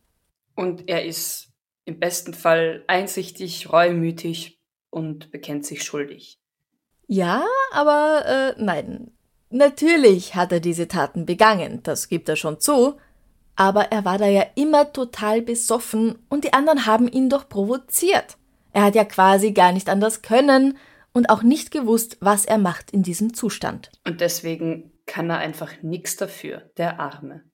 Und 0.54 0.88
er 0.88 1.04
ist 1.04 1.48
im 1.84 1.98
besten 1.98 2.34
Fall 2.34 2.84
einsichtig, 2.86 3.72
reumütig 3.72 4.60
und 4.90 5.30
bekennt 5.30 5.66
sich 5.66 5.82
schuldig. 5.82 6.38
Ja, 7.06 7.44
aber 7.72 8.24
äh, 8.26 8.62
nein. 8.62 9.10
Natürlich 9.50 10.34
hat 10.34 10.50
er 10.52 10.60
diese 10.60 10.88
Taten 10.88 11.26
begangen, 11.26 11.82
das 11.82 12.08
gibt 12.08 12.28
er 12.28 12.36
schon 12.36 12.58
zu, 12.58 12.96
aber 13.56 13.92
er 13.92 14.04
war 14.04 14.18
da 14.18 14.26
ja 14.26 14.44
immer 14.56 14.92
total 14.92 15.42
besoffen 15.42 16.18
und 16.28 16.44
die 16.44 16.52
anderen 16.52 16.86
haben 16.86 17.06
ihn 17.06 17.28
doch 17.28 17.48
provoziert. 17.48 18.36
Er 18.72 18.82
hat 18.82 18.96
ja 18.96 19.04
quasi 19.04 19.52
gar 19.52 19.72
nicht 19.72 19.88
anders 19.88 20.22
können 20.22 20.76
und 21.12 21.30
auch 21.30 21.42
nicht 21.42 21.70
gewusst, 21.70 22.16
was 22.20 22.44
er 22.44 22.58
macht 22.58 22.90
in 22.90 23.04
diesem 23.04 23.34
Zustand. 23.34 23.92
Und 24.04 24.20
deswegen 24.20 24.90
kann 25.06 25.30
er 25.30 25.38
einfach 25.38 25.82
nichts 25.82 26.16
dafür, 26.16 26.70
der 26.76 27.00
Arme. 27.00 27.44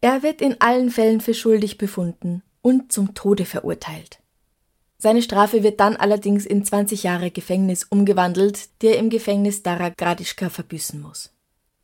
Er 0.00 0.22
wird 0.22 0.42
in 0.42 0.60
allen 0.60 0.90
Fällen 0.90 1.20
für 1.20 1.34
schuldig 1.34 1.78
befunden 1.78 2.42
und 2.60 2.92
zum 2.92 3.14
Tode 3.14 3.44
verurteilt. 3.46 4.20
Seine 4.98 5.22
Strafe 5.22 5.62
wird 5.62 5.80
dann 5.80 5.96
allerdings 5.96 6.46
in 6.46 6.64
20 6.64 7.02
Jahre 7.02 7.30
Gefängnis 7.30 7.84
umgewandelt, 7.84 8.80
die 8.80 8.88
er 8.88 8.98
im 8.98 9.10
Gefängnis 9.10 9.62
Dara 9.62 9.90
Gradischka 9.90 10.48
verbüßen 10.48 11.00
muss. 11.00 11.34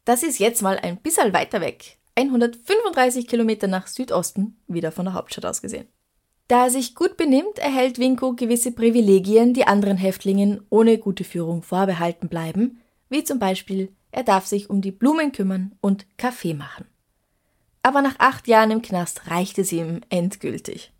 Das 0.04 0.22
ist 0.22 0.38
jetzt 0.38 0.62
mal 0.62 0.78
ein 0.78 0.96
bisschen 0.98 1.32
weiter 1.32 1.60
weg, 1.60 1.98
135 2.14 3.26
Kilometer 3.26 3.66
nach 3.66 3.86
Südosten, 3.86 4.58
wieder 4.66 4.92
von 4.92 5.06
der 5.06 5.14
Hauptstadt 5.14 5.46
aus 5.46 5.62
gesehen. 5.62 5.88
Da 6.48 6.64
er 6.64 6.70
sich 6.70 6.94
gut 6.94 7.16
benimmt, 7.16 7.58
erhält 7.58 7.98
Winko 7.98 8.34
gewisse 8.34 8.72
Privilegien, 8.72 9.54
die 9.54 9.66
anderen 9.66 9.96
Häftlingen 9.96 10.66
ohne 10.68 10.98
gute 10.98 11.24
Führung 11.24 11.62
vorbehalten 11.62 12.28
bleiben, 12.28 12.80
wie 13.10 13.24
zum 13.24 13.38
Beispiel, 13.38 13.92
er 14.12 14.22
darf 14.22 14.46
sich 14.46 14.70
um 14.70 14.80
die 14.80 14.92
Blumen 14.92 15.32
kümmern 15.32 15.72
und 15.80 16.06
Kaffee 16.16 16.54
machen. 16.54 16.86
Aber 17.82 18.02
nach 18.02 18.16
acht 18.18 18.48
Jahren 18.48 18.70
im 18.70 18.82
Knast 18.82 19.30
reicht 19.30 19.58
es 19.58 19.72
ihm 19.72 20.00
endgültig. 20.08 20.92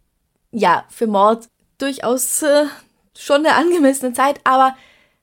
Ja, 0.51 0.85
für 0.89 1.07
Mord 1.07 1.49
durchaus 1.79 2.43
äh, 2.43 2.67
schon 3.17 3.47
eine 3.47 3.55
angemessene 3.55 4.13
Zeit, 4.13 4.41
aber 4.45 4.77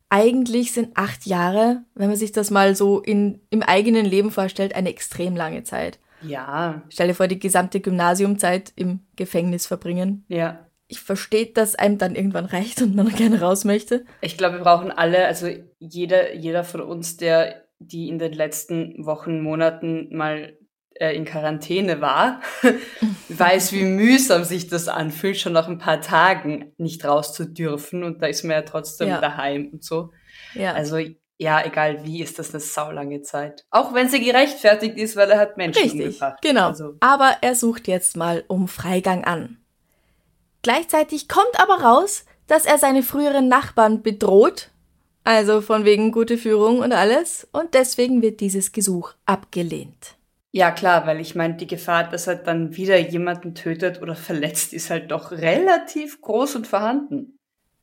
eigentlich 0.09 0.71
sind 0.71 0.95
acht 0.95 1.25
Jahre, 1.25 1.83
wenn 1.93 2.07
man 2.07 2.17
sich 2.17 2.31
das 2.31 2.51
mal 2.51 2.75
so 2.75 2.99
in, 3.01 3.41
im 3.49 3.61
eigenen 3.61 4.05
Leben 4.05 4.31
vorstellt, 4.31 4.73
eine 4.75 4.89
extrem 4.89 5.35
lange 5.35 5.63
Zeit. 5.63 5.99
Ja. 6.21 6.81
Stell 6.89 7.09
dir 7.09 7.13
vor, 7.13 7.27
die 7.27 7.39
gesamte 7.39 7.79
Gymnasiumzeit 7.79 8.71
im 8.75 9.01
Gefängnis 9.15 9.67
verbringen. 9.67 10.23
Ja 10.29 10.66
ich 10.87 10.99
verstehe, 11.01 11.47
dass 11.47 11.75
einem 11.75 11.97
dann 11.97 12.15
irgendwann 12.15 12.45
reicht 12.45 12.81
und 12.81 12.95
man 12.95 13.09
gerne 13.15 13.41
raus 13.41 13.65
möchte. 13.65 14.05
Ich 14.21 14.37
glaube, 14.37 14.57
wir 14.57 14.63
brauchen 14.63 14.91
alle, 14.91 15.25
also 15.25 15.47
jeder, 15.79 16.33
jeder 16.33 16.63
von 16.63 16.81
uns, 16.81 17.17
der 17.17 17.63
die 17.79 18.09
in 18.09 18.17
den 18.17 18.33
letzten 18.33 19.05
Wochen, 19.05 19.39
Monaten 19.41 20.15
mal 20.15 20.57
äh, 20.95 21.15
in 21.15 21.25
Quarantäne 21.25 22.01
war, 22.01 22.41
weiß, 23.29 23.71
wie 23.71 23.83
mühsam 23.83 24.43
sich 24.43 24.67
das 24.67 24.87
anfühlt, 24.87 25.37
schon 25.37 25.53
nach 25.53 25.67
ein 25.67 25.77
paar 25.77 26.01
Tagen 26.01 26.73
nicht 26.77 27.05
raus 27.05 27.33
zu 27.33 27.45
dürfen 27.45 28.03
und 28.03 28.21
da 28.21 28.27
ist 28.27 28.43
man 28.43 28.51
ja 28.51 28.61
trotzdem 28.63 29.09
ja. 29.09 29.21
daheim 29.21 29.69
und 29.73 29.83
so. 29.83 30.11
Ja. 30.55 30.73
Also 30.73 30.97
ja, 31.39 31.63
egal 31.63 32.03
wie, 32.03 32.23
ist 32.23 32.39
das 32.39 32.51
eine 32.51 32.61
saulange 32.61 33.21
Zeit. 33.21 33.65
Auch 33.69 33.93
wenn 33.93 34.09
sie 34.09 34.19
gerechtfertigt 34.19 34.97
ist, 34.97 35.15
weil 35.15 35.29
er 35.29 35.37
hat 35.37 35.55
Menschen 35.55 35.83
Richtig, 35.83 36.07
umgebracht. 36.07 36.41
genau. 36.41 36.69
Also. 36.69 36.95
Aber 36.99 37.37
er 37.41 37.53
sucht 37.53 37.87
jetzt 37.87 38.17
mal 38.17 38.43
um 38.47 38.67
Freigang 38.67 39.23
an. 39.23 39.57
Gleichzeitig 40.61 41.27
kommt 41.27 41.59
aber 41.59 41.81
raus, 41.81 42.25
dass 42.47 42.65
er 42.65 42.77
seine 42.77 43.03
früheren 43.03 43.47
Nachbarn 43.47 44.01
bedroht, 44.01 44.71
also 45.23 45.61
von 45.61 45.83
wegen 45.83 46.11
gute 46.11 46.37
Führung 46.37 46.79
und 46.79 46.93
alles, 46.93 47.47
und 47.51 47.73
deswegen 47.73 48.21
wird 48.21 48.39
dieses 48.39 48.71
Gesuch 48.71 49.13
abgelehnt. 49.25 50.15
Ja, 50.51 50.71
klar, 50.71 51.05
weil 51.05 51.19
ich 51.19 51.35
meine, 51.35 51.55
die 51.55 51.67
Gefahr, 51.67 52.05
dass 52.05 52.27
er 52.27 52.35
dann 52.35 52.75
wieder 52.75 52.97
jemanden 52.97 53.53
tötet 53.53 54.01
oder 54.01 54.15
verletzt, 54.15 54.73
ist 54.73 54.89
halt 54.89 55.11
doch 55.11 55.31
relativ 55.31 56.21
groß 56.21 56.55
und 56.55 56.67
vorhanden. 56.67 57.37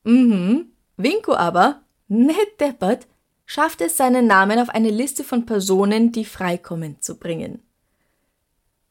Mhm. 0.04 0.73
Winko 0.97 1.35
aber, 1.35 1.83
nett 2.09 2.61
deppert, 2.61 3.07
schafft 3.47 3.81
es, 3.81 3.97
seinen 3.97 4.26
Namen 4.26 4.59
auf 4.59 4.71
eine 4.71 4.90
Liste 4.90 5.25
von 5.25 5.45
Personen, 5.47 6.12
die 6.12 6.25
freikommen, 6.25 7.00
zu 7.00 7.19
bringen. 7.19 7.62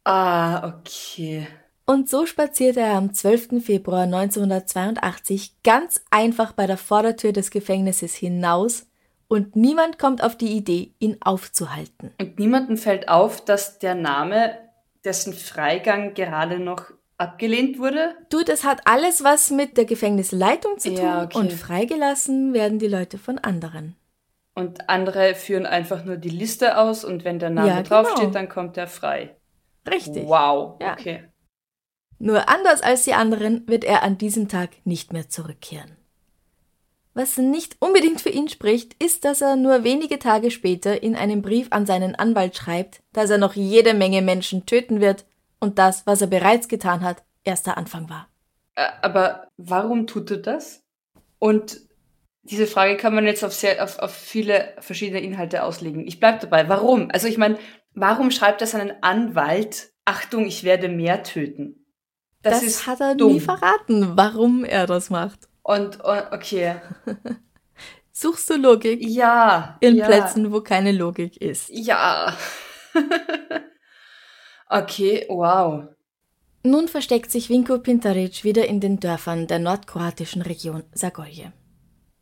Ah, 0.04 0.68
okay. 0.68 1.48
Und 1.86 2.10
so 2.10 2.26
spazierte 2.26 2.80
er 2.80 2.94
am 2.94 3.14
12. 3.14 3.64
Februar 3.64 4.04
1982 4.04 5.64
ganz 5.64 6.02
einfach 6.10 6.54
bei 6.54 6.66
der 6.66 6.78
Vordertür 6.78 7.34
des 7.34 7.52
Gefängnisses 7.52 8.16
hinaus 8.16 8.88
und 9.28 9.56
niemand 9.56 10.00
kommt 10.00 10.24
auf 10.24 10.38
die 10.38 10.56
Idee, 10.56 10.94
ihn 11.00 11.18
aufzuhalten. 11.22 12.12
Und 12.20 12.40
niemandem 12.40 12.78
fällt 12.78 13.10
auf, 13.10 13.44
dass 13.44 13.80
der 13.80 13.96
Name, 13.96 14.58
dessen 15.04 15.34
Freigang 15.34 16.14
gerade 16.14 16.60
noch 16.60 16.92
abgelehnt 17.18 17.80
wurde? 17.80 18.16
Du, 18.30 18.44
das 18.44 18.64
hat 18.64 18.82
alles 18.86 19.24
was 19.24 19.52
mit 19.52 19.76
der 19.76 19.86
Gefängnisleitung 19.86 20.78
zu 20.78 20.90
tun 20.90 21.04
ja, 21.04 21.24
okay. 21.24 21.38
und 21.38 21.52
freigelassen 21.52 22.54
werden 22.54 22.80
die 22.80 22.88
Leute 22.88 23.18
von 23.18 23.40
anderen. 23.40 23.96
Und 24.56 24.88
andere 24.88 25.34
führen 25.36 25.66
einfach 25.66 26.06
nur 26.06 26.18
die 26.18 26.30
Liste 26.30 26.78
aus 26.78 27.04
und 27.04 27.26
wenn 27.26 27.40
der 27.40 27.50
Name 27.50 27.70
ja, 27.70 27.82
draufsteht, 27.82 28.20
genau. 28.20 28.34
dann 28.34 28.50
kommt 28.50 28.78
er 28.78 28.88
frei. 28.88 29.36
Richtig. 29.90 30.28
Wow, 30.28 30.78
ja. 30.80 30.94
okay. 30.94 31.24
Nur 32.20 32.50
anders 32.50 32.82
als 32.82 33.04
die 33.04 33.14
anderen 33.14 33.68
wird 33.68 33.84
er 33.84 34.04
an 34.04 34.18
diesem 34.18 34.48
Tag 34.48 34.70
nicht 34.86 35.14
mehr 35.14 35.30
zurückkehren. 35.30 35.98
Was 37.16 37.38
nicht 37.38 37.76
unbedingt 37.80 38.22
für 38.22 38.30
ihn 38.30 38.50
spricht, 38.50 39.02
ist, 39.04 39.24
dass 39.24 39.42
er 39.42 39.56
nur 39.56 39.84
wenige 39.84 40.18
Tage 40.18 40.50
später 40.50 41.04
in 41.04 41.16
einem 41.16 41.44
Brief 41.44 41.68
an 41.70 41.86
seinen 41.86 42.16
Anwalt 42.16 42.56
schreibt, 42.56 43.04
dass 43.14 43.30
er 43.30 43.38
noch 43.38 43.54
jede 43.54 43.94
Menge 43.94 44.24
Menschen 44.24 44.66
töten 44.66 45.00
wird 45.00 45.26
und 45.60 45.78
das, 45.78 46.08
was 46.08 46.22
er 46.22 46.28
bereits 46.28 46.68
getan 46.68 47.02
hat, 47.02 47.24
erst 47.44 47.68
der 47.68 47.78
Anfang 47.78 48.10
war. 48.10 48.28
Aber 49.02 49.48
warum 49.58 50.08
tut 50.08 50.32
er 50.32 50.38
das? 50.38 50.82
Und 51.38 51.82
diese 52.42 52.68
Frage 52.68 52.98
kann 52.98 53.14
man 53.14 53.26
jetzt 53.26 53.46
auf, 53.46 53.54
sehr, 53.54 53.84
auf, 53.84 54.00
auf 54.00 54.14
viele 54.14 54.74
verschiedene 54.80 55.22
Inhalte 55.22 55.64
auslegen. 55.64 56.08
Ich 56.08 56.20
bleibe 56.20 56.40
dabei. 56.40 56.68
Warum? 56.68 57.10
Also 57.12 57.28
ich 57.28 57.38
meine, 57.38 57.60
warum 57.94 58.32
schreibt 58.32 58.62
er 58.62 58.68
seinen 58.68 58.92
Anwalt, 59.02 59.92
Achtung, 60.04 60.46
ich 60.46 60.64
werde 60.64 60.90
mehr 60.90 61.24
töten? 61.24 61.83
Das, 62.44 62.62
das 62.62 62.88
hat 62.88 63.00
er 63.00 63.16
dumm. 63.16 63.34
nie 63.34 63.40
verraten, 63.40 64.16
warum 64.16 64.66
er 64.66 64.86
das 64.86 65.10
macht. 65.10 65.48
Und, 65.64 66.04
und 66.04 66.24
okay. 66.32 66.76
Suchst 68.12 68.50
du 68.50 68.58
Logik? 68.58 69.02
Ja. 69.02 69.78
In 69.80 69.96
ja. 69.96 70.06
Plätzen, 70.06 70.52
wo 70.52 70.62
keine 70.62 70.92
Logik 70.92 71.38
ist. 71.38 71.70
Ja. 71.70 72.38
okay, 74.70 75.26
wow. 75.30 75.86
Nun 76.64 76.88
versteckt 76.88 77.32
sich 77.32 77.50
Vinko 77.50 77.80
Pintaric 77.80 78.44
wieder 78.44 78.68
in 78.68 78.80
den 78.80 79.00
Dörfern 79.00 79.48
der 79.48 79.60
nordkroatischen 79.60 80.42
Region 80.42 80.84
Zagorje. 80.94 81.54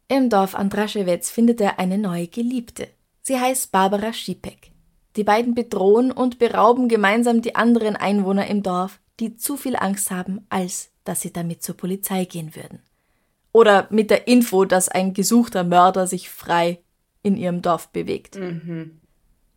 Im 0.08 0.30
Dorf 0.30 0.56
Andraschewetz 0.56 1.30
findet 1.30 1.62
er 1.62 1.78
eine 1.78 1.98
neue 1.98 2.28
Geliebte. 2.28 2.88
Sie 3.22 3.40
heißt 3.40 3.72
Barbara 3.72 4.13
Schipek. 4.13 4.72
Die 5.18 5.24
beiden 5.24 5.56
bedrohen 5.56 6.12
und 6.12 6.40
berauben 6.40 6.88
gemeinsam 6.88 7.42
die 7.42 7.56
anderen 7.56 7.98
Einwohner 7.98 8.48
im 8.48 8.63
Dorf, 8.63 9.00
die 9.20 9.36
zu 9.36 9.58
viel 9.58 9.75
Angst 9.75 10.12
haben, 10.12 10.46
als 10.50 10.91
dass 11.03 11.22
sie 11.22 11.34
damit 11.34 11.63
zur 11.63 11.75
Polizei 11.75 12.25
gehen 12.25 12.56
würden. 12.56 12.80
Oder 13.51 13.88
mit 13.89 14.10
der 14.10 14.27
Info, 14.27 14.65
dass 14.65 14.88
ein 14.88 15.13
gesuchter 15.13 15.63
Mörder 15.63 16.08
sich 16.08 16.30
frei 16.30 16.80
in 17.22 17.36
ihrem 17.38 17.62
Dorf 17.62 17.89
bewegt. 17.89 18.38
Mhm. 18.38 19.01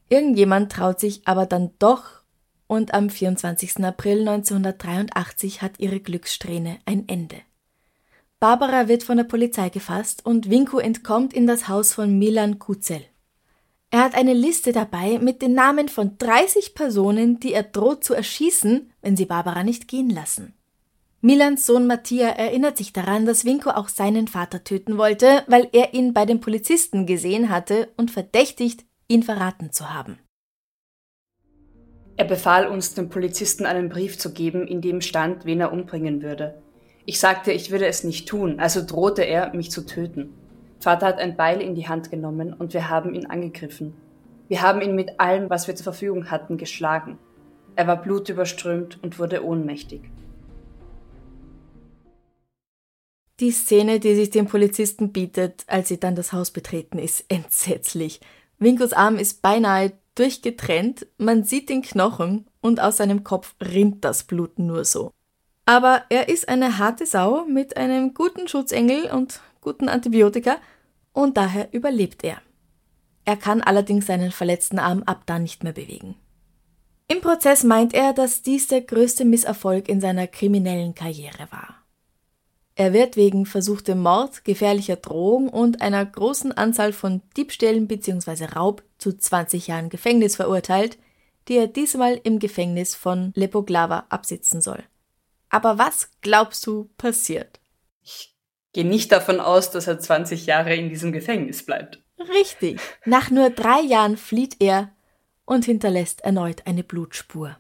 Irgendjemand 0.09 0.73
traut 0.73 1.01
sich 1.01 1.27
aber 1.27 1.47
dann 1.47 1.71
doch 1.79 2.23
und 2.67 2.95
am 2.95 3.11
24. 3.11 3.85
April 3.85 4.21
1983 4.29 5.63
hat 5.63 5.79
ihre 5.79 6.01
Glückssträhne 6.01 6.79
ein 6.87 7.09
Ende. 7.09 7.37
Barbara 8.41 8.89
wird 8.89 9.03
von 9.03 9.17
der 9.17 9.25
Polizei 9.25 9.71
gefasst 9.71 10.27
und 10.27 10.51
Winko 10.51 10.79
entkommt 10.79 11.33
in 11.33 11.47
das 11.47 11.69
Haus 11.69 11.95
von 11.95 12.19
Milan 12.19 12.59
Kuzel. 12.59 13.01
Er 13.95 14.03
hat 14.03 14.17
eine 14.17 14.35
Liste 14.35 14.73
dabei 14.73 15.21
mit 15.21 15.41
den 15.41 15.55
Namen 15.55 15.89
von 15.89 16.19
30 16.19 16.75
Personen, 16.75 17.39
die 17.39 17.53
er 17.53 17.63
droht 17.63 18.03
zu 18.03 18.13
erschießen, 18.13 18.91
wenn 19.03 19.17
sie 19.17 19.25
Barbara 19.25 19.63
nicht 19.63 19.87
gehen 19.87 20.11
lassen. 20.11 20.53
Milans 21.21 21.65
Sohn 21.65 21.87
Mattia 21.87 22.27
erinnert 22.31 22.77
sich 22.77 22.93
daran, 22.93 23.25
dass 23.25 23.45
Winko 23.45 23.71
auch 23.71 23.89
seinen 23.89 24.27
Vater 24.27 24.65
töten 24.65 24.99
wollte, 24.99 25.45
weil 25.47 25.69
er 25.71 25.95
ihn 25.95 26.13
bei 26.13 26.27
den 26.27 26.41
Polizisten 26.41 27.07
gesehen 27.07 27.51
hatte 27.51 27.89
und 27.97 28.11
verdächtigt, 28.11 28.85
ihn 29.07 29.23
verraten 29.23 29.71
zu 29.71 29.95
haben. 29.95 30.19
Er 32.17 32.25
befahl 32.25 32.67
uns, 32.67 32.95
dem 32.95 33.11
Polizisten 33.11 33.65
einen 33.65 33.91
Brief 33.91 34.19
zu 34.19 34.33
geben, 34.33 34.67
in 34.67 34.81
dem 34.81 35.03
stand, 35.03 35.45
wen 35.45 35.61
er 35.61 35.71
umbringen 35.73 36.21
würde. 36.21 36.61
Ich 37.07 37.21
sagte, 37.21 37.53
ich 37.53 37.71
würde 37.71 37.87
es 37.87 38.03
nicht 38.03 38.29
tun, 38.29 38.59
also 38.59 38.85
drohte 38.85 39.23
er, 39.23 39.55
mich 39.55 39.71
zu 39.71 39.87
töten. 39.87 40.35
Vater 40.81 41.07
hat 41.07 41.19
ein 41.19 41.37
Beil 41.37 41.61
in 41.61 41.75
die 41.75 41.89
Hand 41.89 42.11
genommen 42.11 42.53
und 42.53 42.75
wir 42.75 42.89
haben 42.89 43.15
ihn 43.15 43.27
angegriffen. 43.27 43.95
Wir 44.49 44.63
haben 44.63 44.83
ihn 44.83 44.95
mit 44.95 45.21
allem, 45.21 45.49
was 45.49 45.67
wir 45.67 45.75
zur 45.75 45.85
Verfügung 45.85 46.31
hatten, 46.31 46.59
geschlagen. 46.59 47.19
Er 47.77 47.87
war 47.87 48.01
blutüberströmt 48.01 49.03
und 49.03 49.19
wurde 49.19 49.45
ohnmächtig. 49.45 50.03
Die 53.41 53.51
Szene, 53.51 53.99
die 53.99 54.15
sich 54.15 54.31
dem 54.31 54.47
Polizisten 54.47 55.11
bietet, 55.11 55.65
als 55.67 55.89
sie 55.89 55.99
dann 55.99 56.15
das 56.15 56.33
Haus 56.33 56.53
betreten, 56.53 56.99
ist 56.99 57.25
entsetzlich. 57.29 58.21
Winkos 58.59 58.93
Arm 58.93 59.17
ist 59.17 59.43
beinahe 59.43 59.93
durchgetrennt, 60.15 61.09
man 61.19 61.43
sieht 61.43 61.69
den 61.69 61.83
Knochen 61.83 62.47
und 62.61 62.79
aus 62.81 62.99
seinem 62.99 63.25
Kopf 63.25 63.57
rinnt 63.61 64.05
das 64.05 64.23
Blut 64.23 64.61
nur 64.61 64.85
so. 64.85 65.11
Aber 65.67 66.05
er 66.11 66.29
ist 66.29 66.49
eine 66.49 66.79
harte 66.79 67.07
Sau 67.07 67.45
mit 67.47 67.77
einem 67.77 68.15
guten 68.15 68.47
Schutzengel 68.47 69.11
und 69.11 69.41
guten 69.65 69.89
Antibiotika 69.89 70.59
und 71.13 71.37
daher 71.37 71.73
überlebt 71.73 72.23
er. 72.23 72.41
Er 73.25 73.37
kann 73.37 73.63
allerdings 73.63 74.07
seinen 74.07 74.31
verletzten 74.31 74.79
Arm 74.79 75.03
ab 75.05 75.23
da 75.27 75.41
nicht 75.41 75.65
mehr 75.65 75.73
bewegen. 75.73 76.15
Im 77.09 77.21
Prozess 77.21 77.65
meint 77.65 77.93
er, 77.95 78.13
dass 78.13 78.43
dies 78.43 78.69
der 78.69 78.83
größte 78.83 79.25
Misserfolg 79.25 79.89
in 79.89 80.01
seiner 80.01 80.27
kriminellen 80.27 80.95
Karriere 80.95 81.49
war. 81.51 81.85
Er 82.77 82.93
wird 82.93 83.17
wegen 83.17 83.47
versuchtem 83.47 84.01
Mord, 84.01 84.45
gefährlicher 84.45 84.97
Drohung 84.97 85.49
und 85.49 85.81
einer 85.81 86.05
großen 86.05 86.53
Anzahl 86.53 86.93
von 86.93 87.23
Diebstählen 87.37 87.87
bzw. 87.87 88.47
Raub 88.47 88.83
zu 88.99 89.17
20 89.17 89.69
Jahren 89.69 89.91
Gefängnis 89.91 90.37
verurteilt, 90.37 90.99
die 91.49 91.57
er 91.57 91.69
diesmal 91.69 92.21
im 92.25 92.39
Gefängnis 92.39 92.95
von 92.95 93.33
Lepoglava 93.35 94.07
absitzen 94.09 94.61
soll. 94.61 94.83
Aber 95.51 95.79
was 95.79 96.11
glaubst 96.21 96.67
du 96.67 96.91
passiert? 96.97 97.61
Ich 98.03 98.34
gehe 98.75 98.85
nicht 98.85 99.11
davon 99.11 99.41
aus, 99.41 99.71
dass 99.71 99.87
er 99.87 99.99
20 99.99 100.45
Jahre 100.45 100.75
in 100.75 100.91
diesem 100.91 101.13
Gefängnis 101.13 101.65
bleibt. 101.65 102.03
Richtig. 102.19 102.79
Nach 103.07 103.31
nur 103.31 103.51
drei 103.51 103.81
Jahren 103.81 104.19
flieht 104.19 104.57
er 104.61 104.91
und 105.47 105.65
hinterlässt 105.65 106.21
erneut 106.21 106.67
eine 106.67 106.85
Blutspur. 106.85 107.57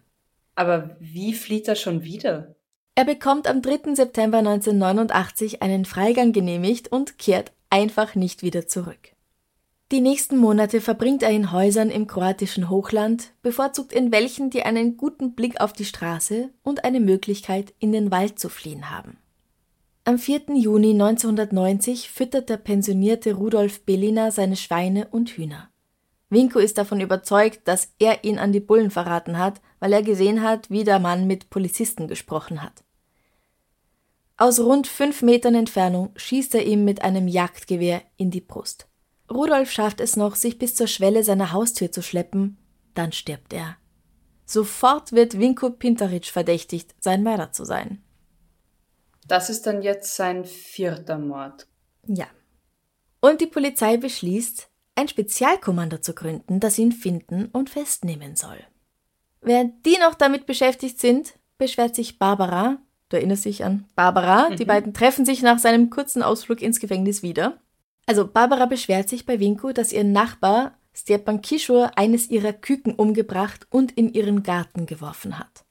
Aber 0.55 0.97
wie 1.01 1.33
flieht 1.33 1.69
er 1.69 1.77
schon 1.77 2.05
wieder? 2.05 2.55
Er 2.95 3.05
bekommt 3.05 3.49
am 3.49 3.63
3. 3.63 3.95
September 3.95 4.39
1989 4.39 5.63
einen 5.63 5.85
Freigang 5.85 6.33
genehmigt 6.33 6.93
und 6.93 7.19
kehrt 7.19 7.53
einfach 7.71 8.15
nicht 8.15 8.43
wieder 8.43 8.69
zurück. 8.69 9.15
Die 9.91 10.01
nächsten 10.01 10.39
Monate 10.39 10.81
verbringt 10.81 11.23
er 11.23 11.31
in 11.31 11.53
Häusern 11.53 11.91
im 11.91 12.07
kroatischen 12.07 12.71
Hochland, 12.71 13.33
bevorzugt 13.43 13.93
in 13.93 14.13
welchen, 14.13 14.51
die 14.51 14.63
einen 14.63 14.97
guten 14.97 15.35
Blick 15.35 15.61
auf 15.61 15.73
die 15.73 15.85
Straße 15.85 16.51
und 16.63 16.85
eine 16.85 17.01
Möglichkeit, 17.01 17.75
in 17.79 17.93
den 17.93 18.11
Wald 18.11 18.39
zu 18.39 18.49
fliehen 18.49 18.91
haben. 18.91 19.19
Am 20.07 20.19
4. 20.19 20.55
Juni 20.57 20.91
1990 20.91 22.11
füttert 22.11 22.51
der 22.51 22.59
pensionierte 22.59 23.33
Rudolf 23.33 23.87
Belina 23.87 24.31
seine 24.31 24.55
Schweine 24.55 25.09
und 25.11 25.31
Hühner. 25.31 25.71
Winko 26.29 26.59
ist 26.59 26.77
davon 26.77 27.01
überzeugt, 27.01 27.67
dass 27.67 27.95
er 27.99 28.23
ihn 28.23 28.39
an 28.39 28.53
die 28.53 28.61
Bullen 28.61 28.91
verraten 28.91 29.39
hat, 29.39 29.63
weil 29.81 29.95
er 29.95 30.03
gesehen 30.03 30.43
hat, 30.43 30.69
wie 30.69 30.85
der 30.85 30.99
Mann 30.99 31.27
mit 31.27 31.49
Polizisten 31.49 32.07
gesprochen 32.07 32.63
hat. 32.63 32.85
Aus 34.37 34.61
rund 34.61 34.89
fünf 34.89 35.23
Metern 35.23 35.55
Entfernung 35.55 36.11
schießt 36.17 36.55
er 36.55 36.67
ihm 36.67 36.85
mit 36.85 37.01
einem 37.01 37.27
Jagdgewehr 37.27 38.03
in 38.19 38.31
die 38.31 38.43
Brust. 38.43 38.89
Rudolf 39.31 39.71
schafft 39.71 40.03
es 40.03 40.17
noch, 40.17 40.35
sich 40.35 40.59
bis 40.59 40.75
zur 40.75 40.87
Schwelle 40.87 41.25
seiner 41.25 41.53
Haustür 41.53 41.91
zu 41.91 42.03
schleppen, 42.03 42.59
dann 42.93 43.13
stirbt 43.13 43.55
er. 43.55 43.79
Sofort 44.45 45.13
wird 45.13 45.39
Vinko 45.39 45.71
Pinteric 45.71 46.27
verdächtigt, 46.27 46.95
sein 47.01 47.23
Mörder 47.23 47.53
zu 47.53 47.65
sein. 47.65 48.03
Das 49.27 49.51
ist 49.51 49.67
dann 49.67 49.83
jetzt 49.83 50.17
sein 50.17 50.45
vierter 50.45 51.19
Mord. 51.19 51.67
Ja. 52.07 52.27
Und 53.21 53.41
die 53.41 53.47
Polizei 53.47 53.97
beschließt, 53.97 54.69
ein 54.97 55.09
Spezialkommando 55.09 55.99
zu 55.99 56.15
gründen, 56.15 56.61
das 56.61 56.79
ihn 56.79 56.93
finden 56.93 57.47
und 57.47 57.71
festnehmen 57.71 58.37
soll. 58.37 58.59
Während 59.41 59.85
die 59.87 59.99
noch 59.99 60.15
damit 60.15 60.47
beschäftigt 60.47 61.01
sind, 61.01 61.35
beschwert 61.59 61.95
sich 61.95 62.19
Barbara, 62.19 62.79
du 63.09 63.17
erinnerst 63.17 63.45
dich 63.45 63.65
an 63.65 63.89
Barbara, 63.95 64.51
mhm. 64.51 64.57
die 64.57 64.65
beiden 64.65 64.95
treffen 64.95 65.25
sich 65.25 65.43
nach 65.43 65.59
seinem 65.59 65.91
kurzen 65.91 66.23
Ausflug 66.23 66.63
ins 66.63 66.81
Gefängnis 66.81 67.23
wieder 67.23 67.59
also 68.07 68.27
Barbara 68.27 68.67
beschwert 68.67 69.09
sich 69.09 69.25
bei 69.25 69.41
Winko, 69.41 69.73
dass 69.73 69.93
ihr 69.93 70.05
Nachbar 70.05 70.79
Stepan 70.93 71.43
Kishor 71.43 71.93
eines 71.97 72.31
ihrer 72.31 72.53
Küken 72.53 72.95
umgebracht 72.95 73.67
und 73.71 73.93
in 73.93 74.13
ihren 74.13 74.43
Garten 74.43 74.87
geworfen 74.87 75.39
hat. 75.39 75.64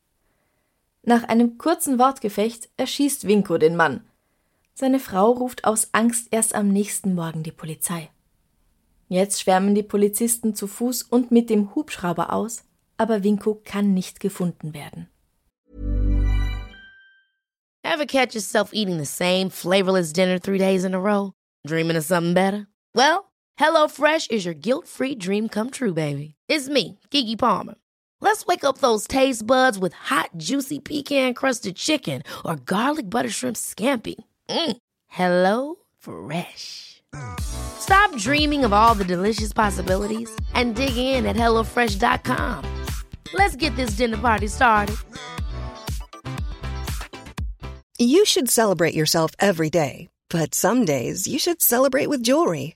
Nach 1.05 1.23
einem 1.25 1.57
kurzen 1.57 1.99
Wortgefecht 1.99 2.69
erschießt 2.77 3.27
Winko 3.27 3.57
den 3.57 3.75
Mann. 3.75 4.07
Seine 4.73 4.99
Frau 4.99 5.31
ruft 5.31 5.65
aus 5.65 5.89
Angst 5.91 6.29
erst 6.31 6.55
am 6.55 6.69
nächsten 6.69 7.13
Morgen 7.13 7.43
die 7.43 7.51
Polizei. 7.51 8.09
Jetzt 9.09 9.41
schwärmen 9.41 9.75
die 9.75 9.83
Polizisten 9.83 10.55
zu 10.55 10.65
Fuß 10.65 11.03
und 11.03 11.29
mit 11.29 11.49
dem 11.49 11.75
Hubschrauber 11.75 12.31
aus, 12.31 12.63
aber 12.97 13.23
Winko 13.23 13.61
kann 13.65 13.93
nicht 13.93 14.21
gefunden 14.21 14.73
werden. 14.73 15.09
Ever 17.83 18.05
catch 18.05 18.33
yourself 18.33 18.69
eating 18.71 18.97
the 18.97 19.05
same 19.05 19.49
flavorless 19.49 20.13
dinner 20.13 20.39
three 20.39 20.57
days 20.57 20.85
in 20.85 20.95
a 20.95 20.99
row? 20.99 21.33
Dreaming 21.67 21.97
of 21.97 22.05
something 22.05 22.33
better? 22.33 22.65
Well, 22.95 23.25
HelloFresh 23.59 24.31
is 24.31 24.45
your 24.45 24.55
guilt-free 24.55 25.15
dream 25.15 25.49
come 25.49 25.69
true, 25.69 25.93
baby. 25.93 26.35
It's 26.47 26.69
me, 26.69 26.97
Kiki 27.11 27.35
Palmer. 27.35 27.75
Let's 28.23 28.45
wake 28.45 28.63
up 28.63 28.77
those 28.79 29.05
taste 29.05 29.45
buds 29.45 29.77
with 29.77 29.93
hot, 29.93 30.29
juicy 30.37 30.79
pecan-crusted 30.79 31.75
chicken 31.75 32.23
or 32.43 32.55
garlic 32.55 33.09
butter 33.09 33.29
shrimp 33.29 33.57
scampi. 33.57 34.15
Mm. 34.49 34.77
Hello 35.07 35.75
Fresh. 35.99 37.03
Stop 37.41 38.17
dreaming 38.17 38.63
of 38.65 38.73
all 38.73 38.95
the 38.95 39.05
delicious 39.05 39.53
possibilities 39.53 40.33
and 40.53 40.75
dig 40.75 40.97
in 40.97 41.25
at 41.25 41.35
HelloFresh.com. 41.35 42.63
Let's 43.33 43.55
get 43.55 43.75
this 43.75 43.97
dinner 43.97 44.17
party 44.17 44.47
started. 44.47 44.95
You 47.99 48.25
should 48.25 48.49
celebrate 48.49 48.95
yourself 48.95 49.31
every 49.39 49.69
day 49.69 50.07
but 50.33 50.55
some 50.55 50.83
days 50.83 51.27
you 51.27 51.37
should 51.37 51.61
celebrate 51.61 52.09
with 52.09 52.23
jewelry. 52.23 52.75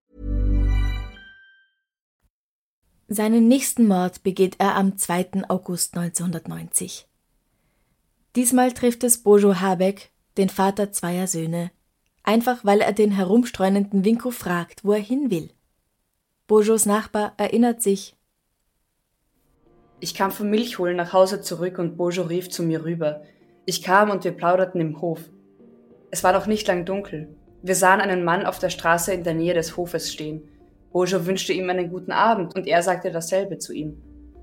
Seinen 3.13 3.49
nächsten 3.49 3.87
Mord 3.87 4.23
begeht 4.23 4.55
er 4.59 4.75
am 4.75 4.97
2. 4.97 5.49
August 5.49 5.97
1990. 5.97 7.09
Diesmal 8.37 8.71
trifft 8.71 9.03
es 9.03 9.21
Bojo 9.21 9.59
Habeck, 9.59 10.11
den 10.37 10.47
Vater 10.47 10.93
zweier 10.93 11.27
Söhne, 11.27 11.71
einfach 12.23 12.63
weil 12.63 12.79
er 12.79 12.93
den 12.93 13.11
herumstreunenden 13.11 14.05
Winko 14.05 14.31
fragt, 14.31 14.85
wo 14.85 14.93
er 14.93 15.01
hin 15.01 15.29
will. 15.29 15.49
Bojos 16.47 16.85
Nachbar 16.85 17.33
erinnert 17.35 17.81
sich. 17.81 18.15
Ich 19.99 20.15
kam 20.15 20.31
vom 20.31 20.49
Milchholen 20.49 20.95
nach 20.95 21.11
Hause 21.11 21.41
zurück 21.41 21.79
und 21.79 21.97
Bojo 21.97 22.23
rief 22.23 22.49
zu 22.49 22.63
mir 22.63 22.85
rüber. 22.85 23.23
Ich 23.65 23.83
kam 23.83 24.09
und 24.09 24.23
wir 24.23 24.31
plauderten 24.31 24.79
im 24.79 25.01
Hof. 25.01 25.19
Es 26.11 26.23
war 26.23 26.31
noch 26.31 26.47
nicht 26.47 26.65
lang 26.65 26.85
dunkel. 26.85 27.35
Wir 27.61 27.75
sahen 27.75 27.99
einen 27.99 28.23
Mann 28.23 28.45
auf 28.45 28.59
der 28.59 28.69
Straße 28.69 29.13
in 29.13 29.25
der 29.25 29.33
Nähe 29.33 29.53
des 29.53 29.75
Hofes 29.75 30.13
stehen. 30.13 30.47
Bojo 30.91 31.25
wünschte 31.25 31.53
ihm 31.53 31.69
einen 31.69 31.89
guten 31.89 32.11
Abend 32.11 32.55
und 32.55 32.67
er 32.67 32.83
sagte 32.83 33.11
dasselbe 33.11 33.57
zu 33.57 33.73
ihm. 33.73 34.01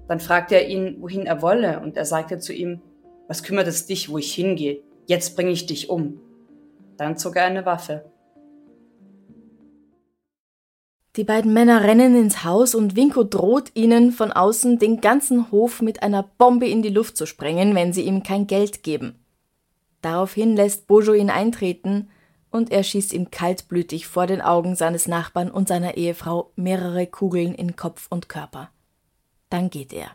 Dann 0.09 0.21
fragte 0.21 0.55
er 0.55 0.69
ihn, 0.69 0.97
wohin 1.01 1.27
er 1.27 1.43
wolle, 1.43 1.81
und 1.81 1.97
er 1.97 2.07
sagte 2.07 2.39
zu 2.39 2.53
ihm, 2.53 2.81
Was 3.27 3.43
kümmert 3.43 3.69
es 3.69 3.85
dich, 3.85 4.09
wo 4.09 4.17
ich 4.17 4.33
hingehe? 4.33 4.81
Jetzt 5.07 5.37
bringe 5.37 5.51
ich 5.51 5.67
dich 5.67 5.91
um. 5.91 6.21
Dann 6.97 7.19
zog 7.19 7.37
er 7.37 7.45
eine 7.45 7.67
Waffe. 7.67 8.11
Die 11.17 11.25
beiden 11.25 11.53
Männer 11.53 11.83
rennen 11.83 12.17
ins 12.17 12.45
Haus 12.45 12.75
und 12.75 12.95
Winko 12.95 13.25
droht 13.25 13.73
ihnen 13.75 14.13
von 14.13 14.31
außen 14.31 14.79
den 14.79 15.01
ganzen 15.01 15.51
Hof 15.51 15.83
mit 15.83 16.03
einer 16.03 16.23
Bombe 16.23 16.69
in 16.69 16.81
die 16.81 16.91
Luft 16.91 17.17
zu 17.17 17.27
sprengen, 17.27 17.75
wenn 17.75 17.93
sie 17.93 18.03
ihm 18.03 18.23
kein 18.23 18.47
Geld 18.47 18.83
geben. 18.83 19.25
Daraufhin 20.01 20.55
lässt 20.55 20.87
Bojo 20.87 21.13
ihn 21.13 21.29
eintreten 21.29 22.09
und 22.51 22.71
er 22.71 22.83
schießt 22.83 23.13
ihm 23.13 23.31
kaltblütig 23.31 24.07
vor 24.07 24.27
den 24.27 24.41
Augen 24.41 24.75
seines 24.75 25.07
Nachbarn 25.07 25.51
und 25.51 25.69
seiner 25.69 25.97
Ehefrau 25.97 26.53
mehrere 26.57 27.07
Kugeln 27.07 27.55
in 27.55 27.77
Kopf 27.77 28.07
und 28.11 28.29
Körper. 28.29 28.71
Dann 29.51 29.71
geht 29.71 29.93
er. 29.93 30.11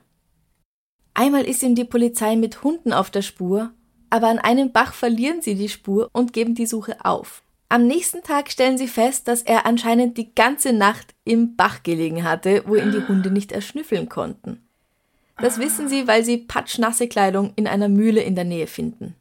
Einmal 1.13 1.43
ist 1.43 1.63
ihm 1.63 1.75
die 1.75 1.85
Polizei 1.85 2.35
mit 2.35 2.63
Hunden 2.63 2.91
auf 2.91 3.11
der 3.11 3.21
Spur, 3.21 3.71
aber 4.09 4.27
an 4.27 4.39
einem 4.39 4.71
Bach 4.71 4.93
verlieren 4.93 5.41
sie 5.41 5.55
die 5.55 5.69
Spur 5.69 6.09
und 6.11 6.33
geben 6.33 6.55
die 6.55 6.65
Suche 6.65 7.03
auf. 7.03 7.43
Am 7.69 7.87
nächsten 7.87 8.21
Tag 8.21 8.51
stellen 8.51 8.77
sie 8.77 8.87
fest, 8.87 9.27
dass 9.27 9.41
er 9.41 9.65
anscheinend 9.65 10.17
die 10.17 10.35
ganze 10.35 10.73
Nacht 10.73 11.15
im 11.23 11.55
Bach 11.55 11.81
gelegen 11.81 12.23
hatte, 12.23 12.63
wo 12.67 12.75
ihn 12.75 12.91
die 12.91 13.07
Hunde 13.07 13.31
nicht 13.31 13.51
erschnüffeln 13.51 14.09
konnten. 14.09 14.67
Das 15.37 15.57
wissen 15.57 15.89
sie, 15.89 16.07
weil 16.07 16.23
sie 16.23 16.37
patschnasse 16.37 17.07
Kleidung 17.07 17.53
in 17.55 17.67
einer 17.67 17.89
Mühle 17.89 18.21
in 18.21 18.35
der 18.35 18.43
Nähe 18.43 18.67
finden. 18.67 19.15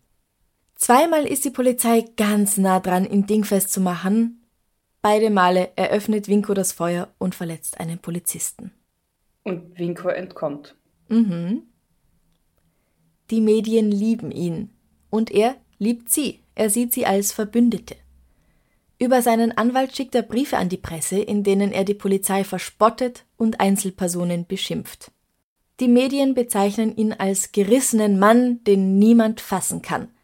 Zweimal 0.83 1.29
ist 1.29 1.45
die 1.45 1.51
Polizei 1.51 2.05
ganz 2.17 2.57
nah 2.57 2.81
dran, 2.81 3.09
ihn 3.09 3.25
dingfest 3.25 3.73
zu 3.73 3.81
machen. 3.81 4.43
Beide 5.01 5.31
Male 5.31 5.71
eröffnet 5.77 6.27
Winko 6.27 6.55
das 6.55 6.73
Feuer 6.73 7.15
und 7.19 7.37
verletzt 7.37 7.79
einen 7.79 8.01
Polizisten. 8.01 8.73
Und 9.45 9.79
Winko 9.79 10.09
entkommt. 10.09 10.75
Mhm. 11.07 11.63
Die 13.31 13.41
Medien 13.41 13.93
lieben 13.93 14.33
ihn. 14.33 14.71
Und 15.09 15.31
er 15.31 15.55
liebt 15.79 16.11
sie. 16.11 16.41
Er 16.57 16.69
sieht 16.69 16.93
sie 16.93 17.07
als 17.07 17.31
Verbündete. 17.31 17.95
Über 18.99 19.23
seinen 19.23 19.57
Anwalt 19.57 19.95
schickt 19.95 20.17
er 20.17 20.23
Briefe 20.23 20.57
an 20.57 20.69
die 20.69 20.79
Presse, 20.79 21.21
in 21.21 21.45
denen 21.45 21.71
er 21.71 21.85
die 21.85 21.95
Polizei 21.95 22.43
verspottet 22.43 23.25
und 23.37 23.61
Einzelpersonen 23.61 24.49
beschimpft. 24.49 25.13
Die 25.79 25.87
Medien 25.87 26.35
bezeichnen 26.35 26.97
ihn 26.97 27.13
als 27.13 27.53
gerissenen 27.53 28.19
Mann, 28.19 28.65
den 28.65 28.99
niemand 28.99 29.41
fassen 29.41 29.81
kann– 29.81 30.09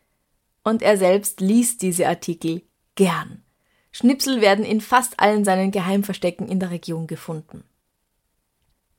und 0.69 0.83
er 0.83 0.97
selbst 0.97 1.41
liest 1.41 1.83
diese 1.83 2.07
Artikel 2.07 2.63
gern. 2.95 3.43
Schnipsel 3.91 4.41
werden 4.41 4.65
in 4.65 4.81
fast 4.81 5.19
allen 5.19 5.45
seinen 5.45 5.71
Geheimverstecken 5.71 6.47
in 6.49 6.61
der 6.61 6.71
Region 6.71 7.07
gefunden. 7.07 7.65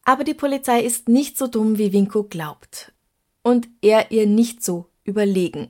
Aber 0.04 0.24
die 0.24 0.34
Polizei 0.34 0.82
ist 0.82 1.08
nicht 1.08 1.38
so 1.38 1.48
dumm, 1.48 1.78
wie 1.78 1.94
Winko 1.94 2.24
glaubt. 2.24 2.92
Und 3.44 3.70
er 3.82 4.12
ihr 4.12 4.26
nicht 4.26 4.64
so 4.64 4.88
überlegen. 5.04 5.70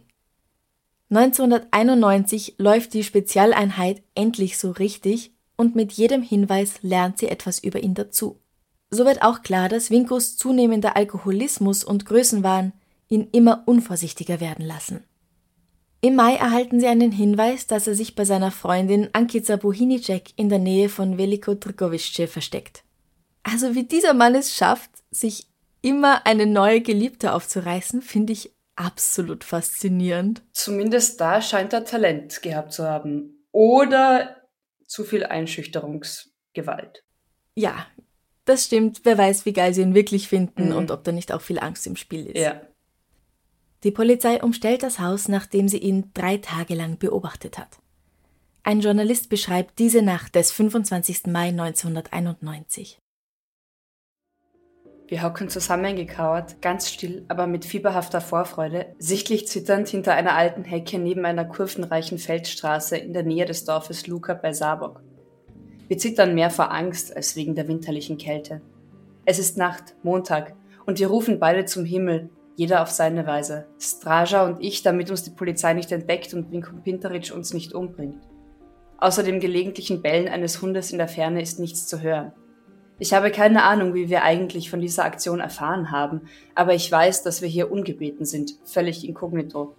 1991 1.09 2.55
läuft 2.57 2.93
die 2.93 3.03
Spezialeinheit 3.03 4.01
endlich 4.15 4.57
so 4.57 4.71
richtig 4.71 5.33
und 5.57 5.75
mit 5.75 5.91
jedem 5.91 6.21
Hinweis 6.21 6.81
lernt 6.81 7.17
sie 7.17 7.27
etwas 7.27 7.59
über 7.59 7.81
ihn 7.81 7.95
dazu. 7.95 8.39
So 8.89 9.05
wird 9.05 9.21
auch 9.21 9.41
klar, 9.41 9.69
dass 9.69 9.91
Winkos 9.91 10.37
zunehmender 10.37 10.95
Alkoholismus 10.95 11.83
und 11.83 12.05
Größenwahn 12.05 12.73
ihn 13.09 13.27
immer 13.31 13.63
unvorsichtiger 13.65 14.39
werden 14.39 14.65
lassen. 14.65 15.03
Im 16.01 16.15
Mai 16.15 16.35
erhalten 16.35 16.79
sie 16.79 16.87
einen 16.87 17.11
Hinweis, 17.11 17.67
dass 17.67 17.87
er 17.87 17.95
sich 17.95 18.15
bei 18.15 18.23
seiner 18.23 18.51
Freundin 18.51 19.09
Ankica 19.11 19.57
Bohinicek 19.57 20.31
in 20.37 20.47
der 20.47 20.59
Nähe 20.59 20.87
von 20.87 21.17
Veliko 21.17 21.55
Trgovice 21.55 22.29
versteckt. 22.29 22.83
Also 23.43 23.75
wie 23.75 23.83
dieser 23.83 24.13
Mann 24.13 24.35
es 24.35 24.55
schafft, 24.55 24.89
sich 25.11 25.47
immer 25.81 26.25
eine 26.25 26.45
neue 26.45 26.81
Geliebte 26.81 27.33
aufzureißen, 27.33 28.01
finde 28.01 28.33
ich 28.33 28.53
absolut 28.75 29.43
faszinierend. 29.43 30.41
Zumindest 30.53 31.19
da 31.19 31.41
scheint 31.41 31.73
er 31.73 31.83
Talent 31.83 32.41
gehabt 32.41 32.71
zu 32.71 32.85
haben. 32.87 33.45
Oder 33.51 34.37
zu 34.85 35.03
viel 35.03 35.25
Einschüchterungsgewalt. 35.25 37.03
Ja, 37.55 37.85
das 38.45 38.65
stimmt. 38.65 39.01
Wer 39.03 39.17
weiß, 39.17 39.45
wie 39.45 39.53
geil 39.53 39.73
sie 39.73 39.81
ihn 39.81 39.95
wirklich 39.95 40.29
finden 40.29 40.69
mhm. 40.69 40.75
und 40.75 40.91
ob 40.91 41.03
da 41.03 41.11
nicht 41.11 41.33
auch 41.33 41.41
viel 41.41 41.59
Angst 41.59 41.85
im 41.87 41.97
Spiel 41.97 42.27
ist. 42.27 42.41
Ja. 42.41 42.61
Die 43.83 43.91
Polizei 43.91 44.43
umstellt 44.43 44.83
das 44.83 44.99
Haus, 44.99 45.29
nachdem 45.29 45.67
sie 45.69 45.77
ihn 45.77 46.11
drei 46.13 46.37
Tage 46.37 46.75
lang 46.75 46.97
beobachtet 46.97 47.57
hat. 47.57 47.79
Ein 48.63 48.81
Journalist 48.81 49.29
beschreibt 49.29 49.79
diese 49.79 50.01
Nacht 50.01 50.35
des 50.35 50.51
25. 50.51 51.27
Mai 51.27 51.47
1991. 51.49 52.99
Wir 55.07 55.23
hocken 55.23 55.49
zusammengekauert, 55.49 56.61
ganz 56.61 56.91
still, 56.91 57.25
aber 57.29 57.47
mit 57.47 57.65
fieberhafter 57.65 58.21
Vorfreude, 58.21 58.93
sichtlich 58.99 59.47
zitternd 59.47 59.87
hinter 59.87 60.13
einer 60.13 60.35
alten 60.35 60.65
Hecke 60.65 60.99
neben 60.99 61.25
einer 61.25 61.45
kurvenreichen 61.45 62.19
Feldstraße 62.19 62.97
in 62.97 63.13
der 63.13 63.23
Nähe 63.23 63.45
des 63.45 63.65
Dorfes 63.65 64.05
Luka 64.05 64.35
bei 64.35 64.53
Sabok. 64.53 65.01
Wir 65.87 65.97
zittern 65.97 66.35
mehr 66.35 66.51
vor 66.51 66.71
Angst 66.71 67.15
als 67.15 67.35
wegen 67.35 67.55
der 67.55 67.67
winterlichen 67.67 68.19
Kälte. 68.19 68.61
Es 69.25 69.39
ist 69.39 69.57
Nacht, 69.57 69.95
Montag, 70.03 70.53
und 70.85 70.99
wir 70.99 71.07
rufen 71.07 71.39
beide 71.39 71.65
zum 71.65 71.85
Himmel, 71.85 72.29
jeder 72.59 72.81
auf 72.81 72.91
seine 72.91 73.25
Weise. 73.25 73.67
Straja 73.79 74.43
und 74.43 74.61
ich, 74.61 74.83
damit 74.83 75.09
uns 75.09 75.23
die 75.23 75.29
Polizei 75.29 75.73
nicht 75.73 75.93
entdeckt 75.93 76.33
und 76.33 76.51
Vinko 76.51 76.75
Pintaric 76.83 77.31
uns 77.33 77.53
nicht 77.53 77.73
umbringt. 77.73 78.21
Außer 78.97 79.23
dem 79.23 79.39
gelegentlichen 79.39 80.01
Bellen 80.01 80.27
eines 80.27 80.61
Hundes 80.61 80.91
in 80.91 80.97
der 80.97 81.07
Ferne 81.07 81.41
ist 81.41 81.61
nichts 81.61 81.87
zu 81.87 82.01
hören. 82.01 82.33
Ich 82.99 83.13
habe 83.13 83.31
keine 83.31 83.63
Ahnung, 83.63 83.93
wie 83.93 84.09
wir 84.09 84.23
eigentlich 84.23 84.69
von 84.69 84.81
dieser 84.81 85.05
Aktion 85.05 85.39
erfahren 85.39 85.89
haben, 85.89 86.23
aber 86.53 86.73
ich 86.73 86.91
weiß, 86.91 87.23
dass 87.23 87.41
wir 87.41 87.47
hier 87.47 87.71
ungebeten 87.71 88.25
sind, 88.25 88.55
völlig 88.65 89.07
inkognito. 89.07 89.77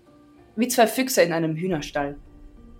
Wie 0.56 0.68
zwei 0.68 0.86
Füchse 0.86 1.20
in 1.20 1.34
einem 1.34 1.56
Hühnerstall. 1.56 2.16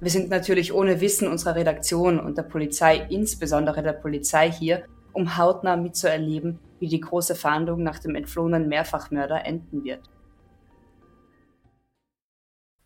Wir 0.00 0.10
sind 0.10 0.30
natürlich 0.30 0.72
ohne 0.72 1.02
Wissen 1.02 1.28
unserer 1.28 1.56
Redaktion 1.56 2.18
und 2.18 2.38
der 2.38 2.44
Polizei, 2.44 3.06
insbesondere 3.10 3.82
der 3.82 3.92
Polizei 3.92 4.50
hier, 4.50 4.84
um 5.12 5.36
hautnah 5.36 5.76
mitzuerleben, 5.76 6.58
wie 6.80 6.88
die 6.88 7.00
große 7.00 7.34
Fahndung 7.34 7.82
nach 7.82 7.98
dem 7.98 8.16
entflohenen 8.16 8.68
Mehrfachmörder 8.68 9.44
enden 9.44 9.84
wird. 9.84 10.10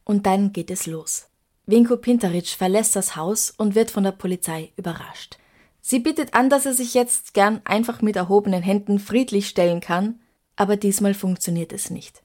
Und 0.05 0.27
dann 0.27 0.53
geht 0.53 0.71
es 0.71 0.87
los. 0.87 1.29
Vinko 1.67 1.97
Pintaric 1.97 2.49
verlässt 2.49 2.95
das 2.95 3.17
Haus 3.17 3.51
und 3.51 3.75
wird 3.75 3.91
von 3.91 4.05
der 4.05 4.13
Polizei 4.13 4.73
überrascht. 4.77 5.39
Sie 5.81 5.99
bittet 5.99 6.35
an, 6.35 6.51
dass 6.51 6.67
er 6.67 6.75
sich 6.75 6.95
jetzt 6.95 7.35
gern 7.35 7.61
einfach 7.65 8.03
mit 8.03 8.17
erhobenen 8.17 8.63
Händen 8.63 8.99
friedlich 8.99 9.49
stellen 9.49 9.81
kann, 9.81 10.21
aber 10.57 10.77
diesmal 10.77 11.15
funktioniert 11.15 11.73
es 11.73 11.91
nicht. 11.91 12.23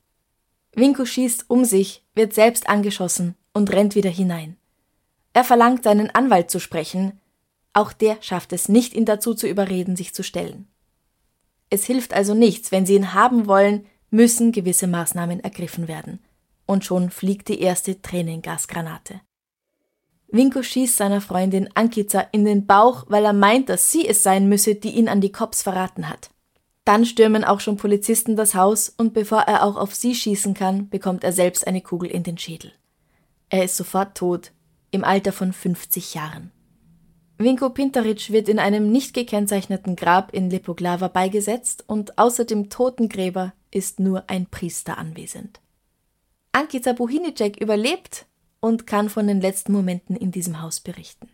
Vinko 0.75 1.03
schießt 1.03 1.49
um 1.49 1.65
sich, 1.65 2.05
wird 2.15 2.33
selbst 2.33 2.69
angeschossen 2.69 3.35
und 3.53 3.71
rennt 3.71 3.95
wieder 3.95 4.09
hinein. 4.09 4.55
Er 5.33 5.43
verlangt 5.43 5.83
seinen 5.83 6.09
Anwalt 6.09 6.49
zu 6.49 6.59
sprechen, 6.59 7.19
auch 7.73 7.91
der 7.93 8.17
schafft 8.21 8.53
es 8.53 8.69
nicht, 8.69 8.93
ihn 8.93 9.05
dazu 9.05 9.33
zu 9.33 9.47
überreden, 9.47 9.95
sich 9.95 10.13
zu 10.13 10.23
stellen. 10.23 10.68
Es 11.69 11.85
hilft 11.85 12.13
also 12.13 12.33
nichts, 12.33 12.71
wenn 12.71 12.85
sie 12.85 12.95
ihn 12.95 13.13
haben 13.13 13.47
wollen, 13.47 13.85
müssen 14.09 14.51
gewisse 14.51 14.87
Maßnahmen 14.87 15.39
ergriffen 15.39 15.87
werden. 15.87 16.19
Und 16.65 16.85
schon 16.85 17.09
fliegt 17.09 17.47
die 17.47 17.61
erste 17.61 18.01
Tränengasgranate. 18.01 19.21
Winko 20.31 20.61
schießt 20.61 20.97
seiner 20.97 21.21
Freundin 21.21 21.69
Ankica 21.73 22.21
in 22.31 22.45
den 22.45 22.67
Bauch, 22.67 23.05
weil 23.07 23.25
er 23.25 23.33
meint, 23.33 23.69
dass 23.69 23.91
sie 23.91 24.07
es 24.07 24.21
sein 24.21 24.47
müsse, 24.47 24.75
die 24.75 24.91
ihn 24.91 25.09
an 25.09 25.21
die 25.21 25.31
Cops 25.31 25.63
verraten 25.63 26.07
hat. 26.07 26.29
Dann 26.85 27.05
stürmen 27.05 27.43
auch 27.43 27.59
schon 27.59 27.77
Polizisten 27.77 28.35
das 28.35 28.53
Haus 28.55 28.89
und 28.89 29.13
bevor 29.13 29.41
er 29.41 29.63
auch 29.63 29.75
auf 29.75 29.95
sie 29.95 30.13
schießen 30.13 30.53
kann, 30.53 30.89
bekommt 30.89 31.23
er 31.23 31.31
selbst 31.31 31.65
eine 31.65 31.81
Kugel 31.81 32.09
in 32.09 32.23
den 32.23 32.37
Schädel. 32.37 32.71
Er 33.49 33.63
ist 33.63 33.75
sofort 33.77 34.15
tot, 34.15 34.51
im 34.91 35.03
Alter 35.03 35.31
von 35.31 35.53
50 35.53 36.13
Jahren. 36.13 36.51
Vinko 37.41 37.69
Pintaric 37.69 38.31
wird 38.31 38.49
in 38.49 38.59
einem 38.59 38.91
nicht 38.91 39.13
gekennzeichneten 39.13 39.95
Grab 39.95 40.33
in 40.33 40.49
Lepoglava 40.49 41.07
beigesetzt 41.07 41.85
und 41.87 42.17
außer 42.17 42.43
dem 42.43 42.69
Totengräber 42.69 43.53
ist 43.71 44.01
nur 44.01 44.29
ein 44.29 44.45
Priester 44.45 44.97
anwesend. 44.97 45.61
Ankica 46.51 46.91
Buhinicek 46.91 47.55
überlebt 47.55 48.25
und 48.59 48.85
kann 48.85 49.09
von 49.09 49.25
den 49.25 49.39
letzten 49.39 49.71
Momenten 49.71 50.17
in 50.17 50.31
diesem 50.31 50.61
Haus 50.61 50.81
berichten. 50.81 51.29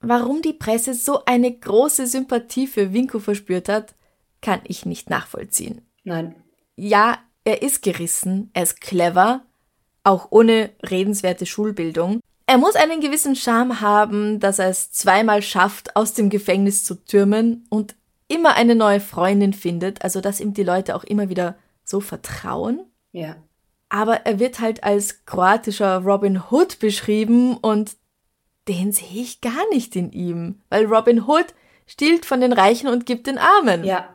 Warum 0.00 0.42
die 0.42 0.54
Presse 0.54 0.94
so 0.94 1.24
eine 1.26 1.56
große 1.56 2.08
Sympathie 2.08 2.66
für 2.66 2.92
Vinko 2.92 3.20
verspürt 3.20 3.68
hat, 3.68 3.94
kann 4.40 4.62
ich 4.64 4.84
nicht 4.84 5.10
nachvollziehen. 5.10 5.82
Nein. 6.02 6.34
Ja, 6.74 7.18
er 7.44 7.62
ist 7.62 7.82
gerissen, 7.82 8.50
er 8.52 8.64
ist 8.64 8.80
clever, 8.80 9.44
auch 10.02 10.28
ohne 10.30 10.70
redenswerte 10.82 11.46
Schulbildung, 11.46 12.20
er 12.50 12.58
muss 12.58 12.74
einen 12.74 13.00
gewissen 13.00 13.36
Charme 13.36 13.80
haben, 13.80 14.40
dass 14.40 14.58
er 14.58 14.70
es 14.70 14.90
zweimal 14.90 15.40
schafft, 15.40 15.94
aus 15.94 16.14
dem 16.14 16.30
Gefängnis 16.30 16.82
zu 16.82 16.96
türmen 16.96 17.64
und 17.68 17.94
immer 18.26 18.56
eine 18.56 18.74
neue 18.74 18.98
Freundin 18.98 19.52
findet, 19.52 20.02
also 20.02 20.20
dass 20.20 20.40
ihm 20.40 20.52
die 20.52 20.64
Leute 20.64 20.96
auch 20.96 21.04
immer 21.04 21.28
wieder 21.28 21.54
so 21.84 22.00
vertrauen. 22.00 22.80
Ja. 23.12 23.36
Aber 23.88 24.26
er 24.26 24.40
wird 24.40 24.58
halt 24.58 24.82
als 24.82 25.24
kroatischer 25.26 25.98
Robin 25.98 26.42
Hood 26.50 26.80
beschrieben 26.80 27.56
und 27.56 27.92
den 28.66 28.90
sehe 28.90 29.22
ich 29.22 29.40
gar 29.40 29.68
nicht 29.70 29.94
in 29.94 30.10
ihm, 30.10 30.60
weil 30.70 30.86
Robin 30.86 31.28
Hood 31.28 31.54
stiehlt 31.86 32.26
von 32.26 32.40
den 32.40 32.52
Reichen 32.52 32.88
und 32.88 33.06
gibt 33.06 33.28
den 33.28 33.38
Armen. 33.38 33.84
Ja. 33.84 34.08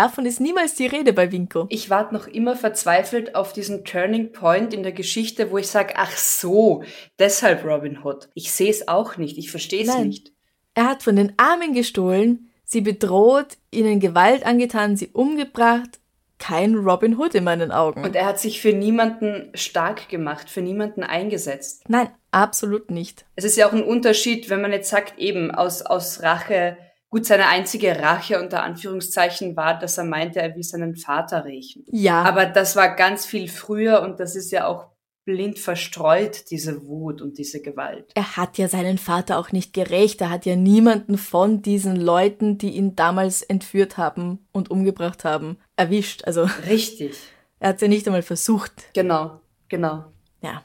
Davon 0.00 0.24
ist 0.24 0.40
niemals 0.40 0.74
die 0.74 0.86
Rede 0.86 1.12
bei 1.12 1.30
Winko. 1.30 1.66
Ich 1.68 1.90
warte 1.90 2.14
noch 2.14 2.26
immer 2.26 2.56
verzweifelt 2.56 3.34
auf 3.34 3.52
diesen 3.52 3.84
Turning 3.84 4.32
Point 4.32 4.72
in 4.72 4.82
der 4.82 4.92
Geschichte, 4.92 5.50
wo 5.50 5.58
ich 5.58 5.68
sage, 5.68 5.94
ach 5.96 6.16
so, 6.16 6.82
deshalb 7.18 7.64
Robin 7.64 8.02
Hood. 8.02 8.30
Ich 8.34 8.50
sehe 8.50 8.70
es 8.70 8.88
auch 8.88 9.18
nicht, 9.18 9.36
ich 9.36 9.50
verstehe 9.50 9.84
es 9.84 9.98
nicht. 9.98 10.32
Er 10.74 10.86
hat 10.88 11.02
von 11.02 11.16
den 11.16 11.34
Armen 11.36 11.74
gestohlen, 11.74 12.50
sie 12.64 12.80
bedroht, 12.80 13.58
ihnen 13.70 14.00
Gewalt 14.00 14.46
angetan, 14.46 14.96
sie 14.96 15.08
umgebracht. 15.08 15.98
Kein 16.38 16.74
Robin 16.76 17.18
Hood 17.18 17.34
in 17.34 17.44
meinen 17.44 17.70
Augen. 17.70 18.02
Und 18.02 18.16
er 18.16 18.24
hat 18.24 18.40
sich 18.40 18.62
für 18.62 18.72
niemanden 18.72 19.50
stark 19.52 20.08
gemacht, 20.08 20.48
für 20.48 20.62
niemanden 20.62 21.02
eingesetzt. 21.02 21.84
Nein, 21.88 22.08
absolut 22.30 22.90
nicht. 22.90 23.26
Es 23.36 23.44
ist 23.44 23.58
ja 23.58 23.68
auch 23.68 23.74
ein 23.74 23.84
Unterschied, 23.84 24.48
wenn 24.48 24.62
man 24.62 24.72
jetzt 24.72 24.88
sagt, 24.88 25.18
eben 25.18 25.50
aus, 25.50 25.82
aus 25.82 26.22
Rache, 26.22 26.78
gut, 27.10 27.26
seine 27.26 27.48
einzige 27.48 27.98
Rache 27.98 28.40
unter 28.40 28.62
Anführungszeichen 28.62 29.56
war, 29.56 29.78
dass 29.78 29.98
er 29.98 30.04
meinte, 30.04 30.40
er 30.40 30.54
will 30.54 30.62
seinen 30.62 30.96
Vater 30.96 31.44
rächen. 31.44 31.84
Ja. 31.90 32.22
Aber 32.22 32.46
das 32.46 32.76
war 32.76 32.94
ganz 32.94 33.26
viel 33.26 33.48
früher 33.48 34.02
und 34.02 34.20
das 34.20 34.36
ist 34.36 34.52
ja 34.52 34.66
auch 34.66 34.86
blind 35.24 35.58
verstreut, 35.58 36.50
diese 36.50 36.86
Wut 36.86 37.20
und 37.20 37.36
diese 37.36 37.60
Gewalt. 37.60 38.10
Er 38.14 38.36
hat 38.36 38.58
ja 38.58 38.68
seinen 38.68 38.96
Vater 38.96 39.38
auch 39.38 39.52
nicht 39.52 39.74
gerecht. 39.74 40.20
Er 40.20 40.30
hat 40.30 40.46
ja 40.46 40.56
niemanden 40.56 41.18
von 41.18 41.62
diesen 41.62 41.96
Leuten, 41.96 42.58
die 42.58 42.70
ihn 42.70 42.96
damals 42.96 43.42
entführt 43.42 43.96
haben 43.98 44.46
und 44.52 44.70
umgebracht 44.70 45.24
haben, 45.24 45.58
erwischt. 45.76 46.24
Also. 46.24 46.48
Richtig. 46.68 47.18
Er 47.58 47.70
hat 47.70 47.82
ja 47.82 47.88
nicht 47.88 48.06
einmal 48.06 48.22
versucht. 48.22 48.72
Genau, 48.94 49.40
genau. 49.68 50.06
Ja. 50.40 50.62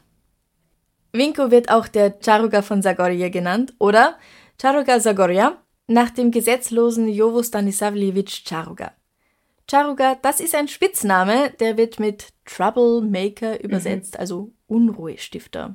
Winko 1.12 1.50
wird 1.50 1.70
auch 1.70 1.86
der 1.88 2.18
Charuga 2.20 2.62
von 2.62 2.82
Zagorje 2.82 3.30
genannt, 3.30 3.74
oder 3.78 4.16
Charuga 4.60 4.98
Zagorja, 4.98 5.58
nach 5.86 6.10
dem 6.10 6.30
gesetzlosen 6.30 7.08
Jovo 7.08 7.42
Stanislavljevic 7.42 8.44
Charuga. 8.44 8.92
Charuga, 9.68 10.16
das 10.16 10.40
ist 10.40 10.54
ein 10.54 10.68
Spitzname, 10.68 11.52
der 11.58 11.76
wird 11.76 11.98
mit 11.98 12.28
Troublemaker 12.44 13.62
übersetzt, 13.62 14.14
mhm. 14.14 14.20
also 14.20 14.52
Unruhestifter. 14.66 15.74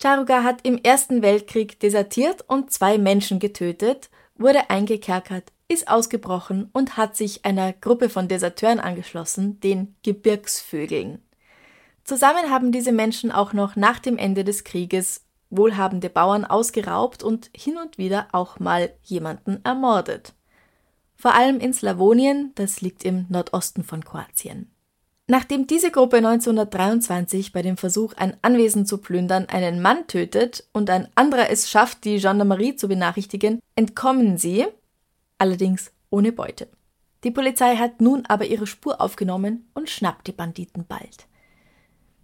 Charuga 0.00 0.42
hat 0.42 0.60
im 0.62 0.78
Ersten 0.78 1.22
Weltkrieg 1.22 1.80
desertiert 1.80 2.44
und 2.48 2.70
zwei 2.70 2.98
Menschen 2.98 3.38
getötet, 3.38 4.10
wurde 4.36 4.70
eingekerkert, 4.70 5.52
ist 5.68 5.88
ausgebrochen 5.88 6.68
und 6.72 6.96
hat 6.96 7.16
sich 7.16 7.44
einer 7.44 7.72
Gruppe 7.72 8.08
von 8.08 8.28
Deserteuren 8.28 8.80
angeschlossen, 8.80 9.60
den 9.60 9.96
Gebirgsvögeln. 10.02 11.22
Zusammen 12.04 12.50
haben 12.50 12.70
diese 12.70 12.92
Menschen 12.92 13.32
auch 13.32 13.54
noch 13.54 13.76
nach 13.76 13.98
dem 13.98 14.18
Ende 14.18 14.44
des 14.44 14.64
Krieges 14.64 15.23
wohlhabende 15.56 16.10
Bauern 16.10 16.44
ausgeraubt 16.44 17.22
und 17.22 17.50
hin 17.54 17.76
und 17.76 17.98
wieder 17.98 18.28
auch 18.32 18.58
mal 18.60 18.92
jemanden 19.02 19.60
ermordet 19.64 20.34
vor 21.24 21.34
allem 21.34 21.58
in 21.58 21.72
Slawonien, 21.72 22.52
das 22.54 22.82
liegt 22.82 23.02
im 23.02 23.24
Nordosten 23.30 23.82
von 23.82 24.04
Kroatien. 24.04 24.70
Nachdem 25.26 25.66
diese 25.66 25.90
Gruppe 25.90 26.18
1923 26.18 27.50
bei 27.52 27.62
dem 27.62 27.78
Versuch, 27.78 28.12
ein 28.14 28.36
Anwesen 28.42 28.84
zu 28.84 28.98
plündern, 28.98 29.46
einen 29.48 29.80
Mann 29.80 30.06
tötet 30.06 30.68
und 30.74 30.90
ein 30.90 31.08
anderer 31.14 31.48
es 31.48 31.70
schafft, 31.70 32.04
die 32.04 32.18
Gendarmerie 32.18 32.76
zu 32.76 32.88
benachrichtigen, 32.88 33.60
entkommen 33.74 34.36
sie, 34.36 34.66
allerdings 35.38 35.92
ohne 36.10 36.30
Beute. 36.30 36.68
Die 37.24 37.30
Polizei 37.30 37.76
hat 37.76 38.02
nun 38.02 38.26
aber 38.26 38.44
ihre 38.44 38.66
Spur 38.66 39.00
aufgenommen 39.00 39.66
und 39.72 39.88
schnappt 39.88 40.26
die 40.26 40.32
Banditen 40.32 40.84
bald. 40.86 41.26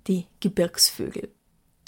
Die 0.09 0.27
Gebirgsvögel. 0.41 1.31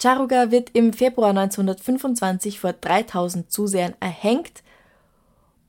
Charuga 0.03 0.51
wird 0.51 0.71
im 0.73 0.91
Februar 0.91 1.29
1925 1.29 2.59
vor 2.59 2.73
3000 2.73 3.49
Zusehern 3.49 3.95
erhängt 4.01 4.61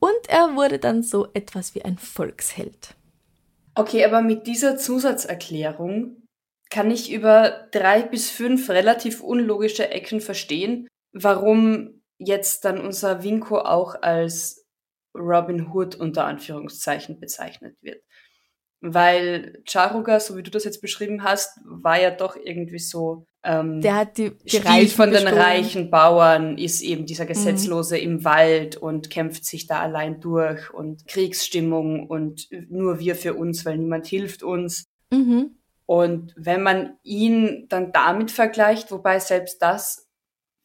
und 0.01 0.11
er 0.29 0.57
wurde 0.57 0.81
dann 0.81 1.05
so 1.05 1.29
etwas 1.35 1.77
wie 1.77 1.85
ein 1.85 1.99
Volksheld. 1.99 2.97
Okay, 3.77 4.05
aber 4.05 4.23
mit 4.23 4.49
dieser 4.49 4.77
Zusatzerklärung 4.77 6.27
kann 6.69 6.91
ich 6.91 7.13
über 7.13 7.69
drei 7.71 8.03
bis 8.03 8.29
fünf 8.29 8.71
relativ 8.71 9.21
unlogische 9.21 9.91
Ecken 9.91 10.21
verstehen, 10.21 10.89
warum 11.13 12.03
jetzt 12.19 12.65
dann 12.65 12.81
unser 12.81 13.23
Winko 13.23 13.59
auch 13.59 13.95
als 14.03 14.67
Robin 15.17 15.73
Hood 15.73 15.95
unter 15.95 16.25
Anführungszeichen 16.25 17.21
bezeichnet 17.21 17.77
wird. 17.83 18.03
Weil 18.81 19.63
Charuga, 19.65 20.19
so 20.19 20.37
wie 20.37 20.43
du 20.43 20.51
das 20.51 20.65
jetzt 20.65 20.81
beschrieben 20.81 21.23
hast, 21.23 21.57
war 21.65 22.01
ja 22.01 22.11
doch 22.11 22.35
irgendwie 22.35 22.81
so 22.81 23.29
ähm, 23.45 23.83
der 23.83 23.97
hat 23.97 24.17
die, 24.17 24.31
die 24.31 24.57
Reichen 24.57 24.97
von 24.97 25.11
den 25.11 25.25
bestohlen. 25.25 25.39
reichen 25.39 25.91
Bauern, 25.91 26.57
ist 26.57 26.81
eben 26.81 27.05
dieser 27.05 27.27
Gesetzlose 27.27 27.97
mhm. 27.97 28.03
im 28.03 28.25
Wald 28.25 28.77
und 28.77 29.11
kämpft 29.11 29.45
sich 29.45 29.67
da 29.67 29.81
allein 29.81 30.21
durch 30.21 30.73
und 30.73 31.07
Kriegsstimmung 31.07 32.09
und 32.09 32.49
nur 32.71 32.99
wir 32.99 33.15
für 33.15 33.35
uns, 33.35 33.67
weil 33.67 33.77
niemand 33.77 34.07
hilft 34.07 34.43
uns. 34.43 34.87
Mhm. 35.13 35.57
Und 35.87 36.33
wenn 36.37 36.63
man 36.63 36.97
ihn 37.03 37.67
dann 37.69 37.93
damit 37.93 38.31
vergleicht, 38.31 38.91
wobei 38.91 39.19
selbst 39.19 39.61
das, 39.61 40.09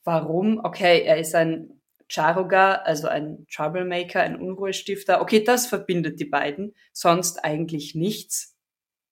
warum, 0.05 0.61
okay, 0.63 1.01
er 1.03 1.17
ist 1.17 1.35
ein 1.35 1.81
Charuga, 2.07 2.75
also 2.75 3.09
ein 3.09 3.45
Troublemaker, 3.53 4.21
ein 4.21 4.37
Unruhestifter, 4.37 5.21
okay, 5.21 5.43
das 5.43 5.67
verbindet 5.67 6.19
die 6.19 6.25
beiden, 6.25 6.73
sonst 6.93 7.43
eigentlich 7.43 7.93
nichts, 7.93 8.55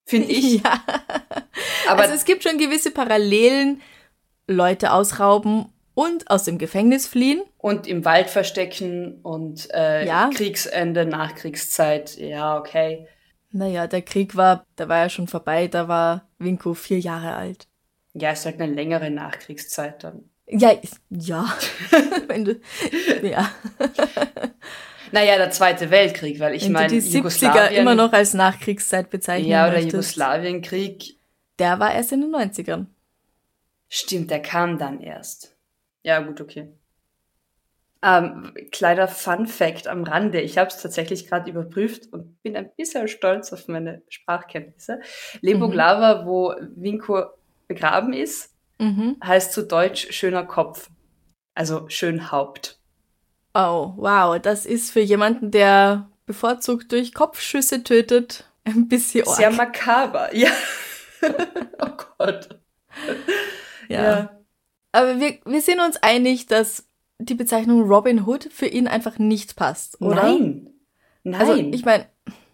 finde 0.06 0.28
ich. 0.32 0.64
Ja. 0.64 0.82
Aber 1.90 2.04
also 2.04 2.14
es 2.14 2.26
gibt 2.26 2.44
schon 2.44 2.58
gewisse 2.58 2.92
Parallelen, 2.92 3.82
Leute 4.48 4.92
ausrauben 4.92 5.68
und 5.94 6.30
aus 6.30 6.44
dem 6.44 6.58
Gefängnis 6.58 7.08
fliehen. 7.08 7.42
Und 7.58 7.88
im 7.88 8.06
Wald 8.06 8.30
verstecken 8.30 9.20
und 9.24 9.68
äh, 9.74 10.06
ja. 10.06 10.30
Kriegsende, 10.34 11.06
Nachkriegszeit, 11.06 12.18
ja, 12.18 12.58
okay. 12.58 13.08
Naja, 13.52 13.88
der 13.88 14.02
Krieg 14.04 14.36
war, 14.36 14.66
da 14.76 14.88
war 14.88 15.00
ja 15.00 15.10
schon 15.10 15.28
vorbei, 15.28 15.68
da 15.68 15.88
war 15.88 16.28
Winko 16.38 16.74
vier 16.74 17.00
Jahre 17.00 17.34
alt. 17.34 17.68
Ja, 18.14 18.32
ist 18.32 18.46
halt 18.46 18.62
eine 18.62 18.72
längere 18.72 19.10
Nachkriegszeit 19.10 20.04
dann. 20.04 20.30
Ja, 20.48 20.72
ja. 21.10 21.46
Wenn 22.28 22.46
du, 22.46 22.60
ja. 23.22 23.50
Naja, 25.12 25.38
der 25.38 25.52
Zweite 25.52 25.90
Weltkrieg, 25.90 26.40
weil 26.40 26.56
ich 26.56 26.70
meine, 26.70 26.90
die 26.90 27.02
70er 27.02 27.70
immer 27.70 27.96
noch 27.96 28.14
als 28.14 28.34
Nachkriegszeit 28.34 29.10
bezeichnen 29.10 29.50
Ja, 29.50 29.66
oder 29.66 29.74
möchtest. 29.74 29.94
Jugoslawienkrieg 29.94 31.17
der 31.60 31.80
war 31.80 31.94
erst 31.94 32.12
in 32.12 32.22
den 32.22 32.36
90ern. 32.36 32.88
Stimmt, 33.90 34.32
der 34.32 34.42
kam 34.42 34.78
dann 34.78 35.00
erst. 35.00 35.56
Ja, 36.04 36.20
gut, 36.20 36.42
okay. 36.42 36.72
Ähm, 38.04 38.54
kleiner 38.72 39.08
Fun 39.08 39.48
Fact 39.48 39.88
am 39.88 40.04
Rande. 40.04 40.40
Ich 40.42 40.58
habe 40.58 40.70
es 40.70 40.82
tatsächlich 40.82 41.28
gerade 41.28 41.50
überprüft 41.50 42.12
und 42.14 42.42
bin 42.44 42.56
ein 42.56 42.70
bisschen 42.78 43.08
stolz 43.08 43.52
auf 43.52 43.68
meine 43.68 44.04
Sprachkenntnisse. 44.08 45.00
Leboglava, 45.42 46.22
mhm. 46.22 46.28
wo 46.28 46.56
Winko 46.76 47.26
begraben 47.68 48.14
ist, 48.14 48.54
mhm. 48.78 49.18
heißt 49.24 49.52
zu 49.52 49.66
Deutsch 49.66 50.12
schöner 50.12 50.46
Kopf. 50.46 50.90
Also 51.56 51.90
schön 51.90 52.32
Haupt. 52.32 52.80
Oh, 53.56 53.94
wow. 53.98 54.40
Das 54.40 54.68
ist 54.68 54.92
für 54.92 55.02
jemanden, 55.02 55.50
der 55.50 56.08
bevorzugt 56.28 56.92
durch 56.92 57.16
Kopfschüsse 57.16 57.84
tötet, 57.84 58.48
ein 58.64 58.88
bisschen 58.88 59.28
arg. 59.28 59.38
Sehr 59.38 59.52
makaber, 59.52 60.30
ja. 60.36 60.52
oh 61.80 61.98
Gott. 62.18 62.60
Ja. 63.90 64.02
ja. 64.02 64.42
Aber 64.92 65.20
wir, 65.20 65.40
wir 65.46 65.62
sind 65.62 65.80
uns 65.80 65.98
einig, 65.98 66.48
dass 66.48 66.88
die 67.20 67.36
Bezeichnung 67.36 67.84
Robin 67.84 68.26
Hood 68.26 68.50
für 68.52 68.68
ihn 68.68 68.88
einfach 68.88 69.18
nicht 69.18 69.56
passt, 69.56 70.02
oder? 70.02 70.24
Nein. 70.24 70.70
Nein. 71.24 71.42
Also, 71.42 71.56
ich 71.56 71.84
meine, 71.84 72.08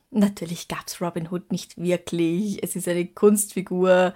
natürlich 0.09 0.67
gab 0.67 0.87
es 0.87 1.01
Robin 1.01 1.29
Hood 1.31 1.51
nicht 1.51 1.77
wirklich. 1.77 2.63
Es 2.63 2.75
ist 2.75 2.87
eine 2.87 3.05
Kunstfigur. 3.05 4.13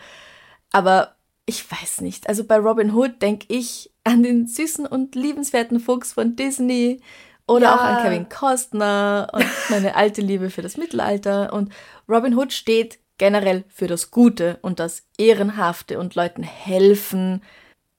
Aber 0.71 1.15
ich 1.45 1.69
weiß 1.69 2.01
nicht. 2.01 2.27
Also 2.27 2.43
bei 2.43 2.57
Robin 2.57 2.93
Hood 2.93 3.21
denke 3.21 3.45
ich 3.49 3.91
an 4.03 4.21
den 4.21 4.47
süßen 4.47 4.85
und 4.85 5.15
liebenswerten 5.15 5.79
Fuchs 5.79 6.13
von 6.13 6.35
Disney 6.35 7.01
oder 7.47 7.67
ja. 7.67 7.75
auch 7.75 7.81
an 7.81 8.03
Kevin 8.03 8.29
Costner 8.29 9.29
und 9.31 9.45
meine 9.69 9.95
alte 9.95 10.21
Liebe 10.21 10.49
für 10.49 10.61
das 10.61 10.77
Mittelalter. 10.77 11.53
Und 11.53 11.71
Robin 12.09 12.35
Hood 12.35 12.51
steht 12.51 12.99
generell 13.17 13.63
für 13.69 13.87
das 13.87 14.11
Gute 14.11 14.59
und 14.61 14.79
das 14.79 15.03
Ehrenhafte 15.17 15.99
und 15.99 16.15
Leuten 16.15 16.43
helfen, 16.43 17.43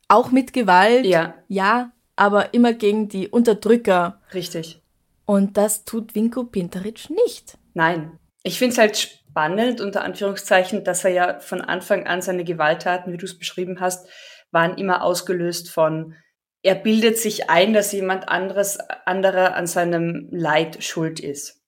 auch 0.08 0.30
mit 0.30 0.52
Gewalt, 0.52 1.04
ja, 1.06 1.34
ja 1.48 1.92
aber 2.16 2.52
immer 2.52 2.72
gegen 2.72 3.08
die 3.08 3.28
Unterdrücker. 3.28 4.20
Richtig. 4.34 4.82
Und 5.24 5.56
das 5.56 5.84
tut 5.84 6.14
Vinko 6.14 6.44
Pintaric 6.44 7.10
nicht. 7.10 7.58
Nein. 7.74 8.18
Ich 8.42 8.58
finde 8.58 8.72
es 8.72 8.78
halt 8.78 8.96
spannend, 8.96 9.80
unter 9.80 10.02
Anführungszeichen, 10.02 10.84
dass 10.84 11.04
er 11.04 11.10
ja 11.10 11.38
von 11.38 11.60
Anfang 11.60 12.06
an 12.06 12.22
seine 12.22 12.44
Gewalttaten, 12.44 13.12
wie 13.12 13.18
du 13.18 13.26
es 13.26 13.38
beschrieben 13.38 13.80
hast, 13.80 14.08
waren 14.50 14.78
immer 14.78 15.02
ausgelöst 15.02 15.70
von, 15.70 16.14
er 16.62 16.74
bildet 16.74 17.18
sich 17.18 17.50
ein, 17.50 17.72
dass 17.72 17.92
jemand 17.92 18.28
anderes, 18.28 18.78
anderer 19.04 19.54
an 19.54 19.66
seinem 19.66 20.28
Leid 20.32 20.82
schuld 20.82 21.20
ist. 21.20 21.62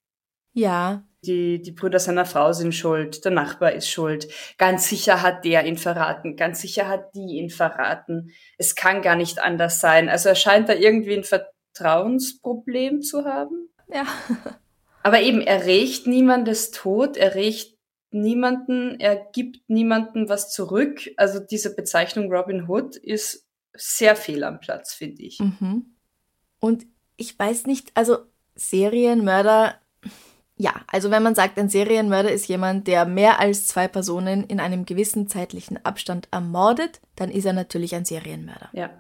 Ja, 0.53 1.05
die, 1.25 1.61
die 1.61 1.73
Brüder 1.73 1.99
seiner 1.99 2.25
Frau 2.25 2.53
sind 2.53 2.75
schuld, 2.75 3.25
der 3.25 3.33
Nachbar 3.33 3.73
ist 3.73 3.91
schuld. 3.91 4.29
Ganz 4.59 4.89
sicher 4.89 5.23
hat 5.23 5.45
der 5.45 5.67
ihn 5.67 5.77
verraten, 5.77 6.37
ganz 6.37 6.61
sicher 6.61 6.89
hat 6.89 7.15
die 7.15 7.39
ihn 7.39 7.51
verraten. 7.51 8.33
Es 8.57 8.75
kann 8.75 9.03
gar 9.03 9.17
nicht 9.17 9.41
anders 9.41 9.81
sein. 9.81 10.09
Also 10.09 10.31
er 10.31 10.35
scheint 10.35 10.69
da 10.69 10.75
irgendwie 10.75 11.15
ein 11.15 11.25
Vertrauensproblem 11.25 13.03
zu 13.03 13.25
haben. 13.25 13.69
Ja. 13.93 14.07
Aber 15.03 15.21
eben, 15.21 15.41
er 15.41 15.65
rächt 15.67 16.07
niemandes 16.07 16.71
Tod, 16.71 17.17
er 17.17 17.35
rächt 17.35 17.77
niemanden, 18.11 18.99
er 18.99 19.17
gibt 19.17 19.69
niemanden 19.69 20.29
was 20.29 20.51
zurück. 20.53 21.11
Also 21.17 21.41
diese 21.41 21.75
Bezeichnung 21.75 22.33
Robin 22.33 22.69
Hood 22.69 22.97
ist 22.97 23.47
sehr 23.75 24.17
fehl 24.17 24.45
am 24.45 24.61
Platz, 24.61 24.93
finde 24.93 25.23
ich. 25.23 25.39
Mhm. 25.39 25.97
Und 26.61 26.87
ich 27.17 27.39
weiß 27.39 27.67
nicht, 27.67 27.91
also 27.95 28.19
Serienmörder, 28.55 29.81
ja, 30.61 30.75
also 30.89 31.11
wenn 31.11 31.23
man 31.23 31.35
sagt, 31.35 31.59
ein 31.59 31.71
Serienmörder 31.71 32.31
ist 32.31 32.47
jemand, 32.47 32.87
der 32.87 33.07
mehr 33.07 33.41
als 33.41 33.67
zwei 33.67 33.89
Personen 33.89 34.45
in 34.45 34.61
einem 34.61 34.85
gewissen 34.85 35.27
zeitlichen 35.27 35.83
Abstand 35.87 36.29
ermordet, 36.33 37.01
dann 37.17 37.31
ist 37.31 37.47
er 37.47 37.55
natürlich 37.55 37.95
ein 37.95 38.05
Serienmörder. 38.05 38.69
Ja. 38.75 38.91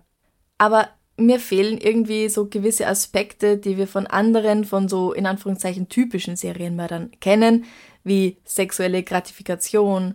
Aber 0.57 0.89
mir 1.19 1.39
fehlen 1.39 1.77
irgendwie 1.77 2.31
so 2.31 2.47
gewisse 2.47 2.87
Aspekte, 2.87 3.59
die 3.59 3.77
wir 3.77 3.87
von 3.87 4.07
anderen, 4.07 4.65
von 4.65 4.89
so 4.89 5.13
in 5.13 5.27
Anführungszeichen 5.27 5.91
typischen 5.91 6.35
Serienmördern 6.35 7.11
kennen, 7.21 7.67
wie 8.05 8.39
sexuelle 8.47 9.03
Gratifikation, 9.03 10.15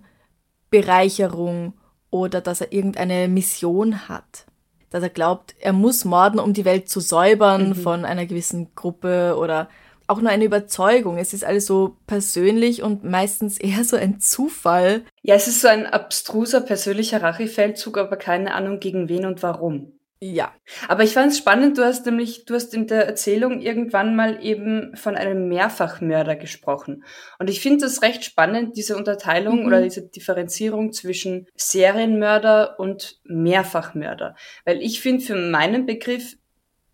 Bereicherung 0.72 1.74
oder 2.10 2.42
dass 2.42 2.62
er 2.62 2.74
irgendeine 2.74 3.28
Mission 3.28 4.10
hat. 4.10 4.48
Dass 4.90 5.04
er 5.04 5.10
glaubt, 5.10 5.54
er 5.60 5.74
muss 5.74 6.06
morden, 6.06 6.40
um 6.40 6.54
die 6.54 6.66
Welt 6.66 6.90
zu 6.90 7.02
säubern 7.02 7.70
mhm. 7.70 7.76
von 7.76 8.04
einer 8.04 8.26
gewissen 8.26 8.74
Gruppe 8.74 9.36
oder 9.38 9.70
auch 10.08 10.22
nur 10.22 10.30
eine 10.30 10.46
Überzeugung. 10.46 11.18
Es 11.18 11.34
ist 11.34 11.44
alles 11.44 11.66
so 11.66 11.98
persönlich 12.08 12.84
und 12.84 13.04
meistens 13.04 13.58
eher 13.58 13.84
so 13.84 13.96
ein 13.96 14.20
Zufall. 14.20 15.04
Ja, 15.22 15.36
es 15.36 15.48
ist 15.48 15.62
so 15.62 15.68
ein 15.68 15.86
abstruser 15.86 16.62
persönlicher 16.62 17.22
Rachefeldzug, 17.22 17.98
aber 17.98 18.18
keine 18.18 18.54
Ahnung 18.54 18.80
gegen 18.80 19.10
wen 19.10 19.26
und 19.26 19.44
warum. 19.44 19.96
Ja. 20.22 20.54
Aber 20.88 21.04
ich 21.04 21.14
fand 21.14 21.34
es 21.34 21.38
spannend, 21.38 21.78
du 21.78 21.84
hast 21.84 22.06
nämlich, 22.06 22.46
du 22.46 22.56
hast 22.56 22.74
in 22.74 22.88
der 22.88 23.06
Erzählung 23.06 23.62
irgendwann 23.62 24.16
mal 24.16 24.44
eben 24.44 24.96
von 24.96 25.16
einem 25.16 25.50
Mehrfachmörder 25.50 26.36
gesprochen. 26.36 27.04
Und 27.38 27.50
ich 27.50 27.60
finde 27.60 27.86
das 27.86 28.02
recht 28.02 28.24
spannend, 28.24 28.78
diese 28.78 28.96
Unterteilung 28.96 29.62
mhm. 29.62 29.66
oder 29.68 29.82
diese 29.82 30.02
Differenzierung 30.02 30.94
zwischen 30.94 31.48
Serienmörder 31.56 32.80
und 32.80 33.20
Mehrfachmörder. 33.26 34.36
Weil 34.64 34.82
ich 34.82 35.02
finde, 35.02 35.24
für 35.24 35.36
meinen 35.36 35.86
Begriff, 35.86 36.38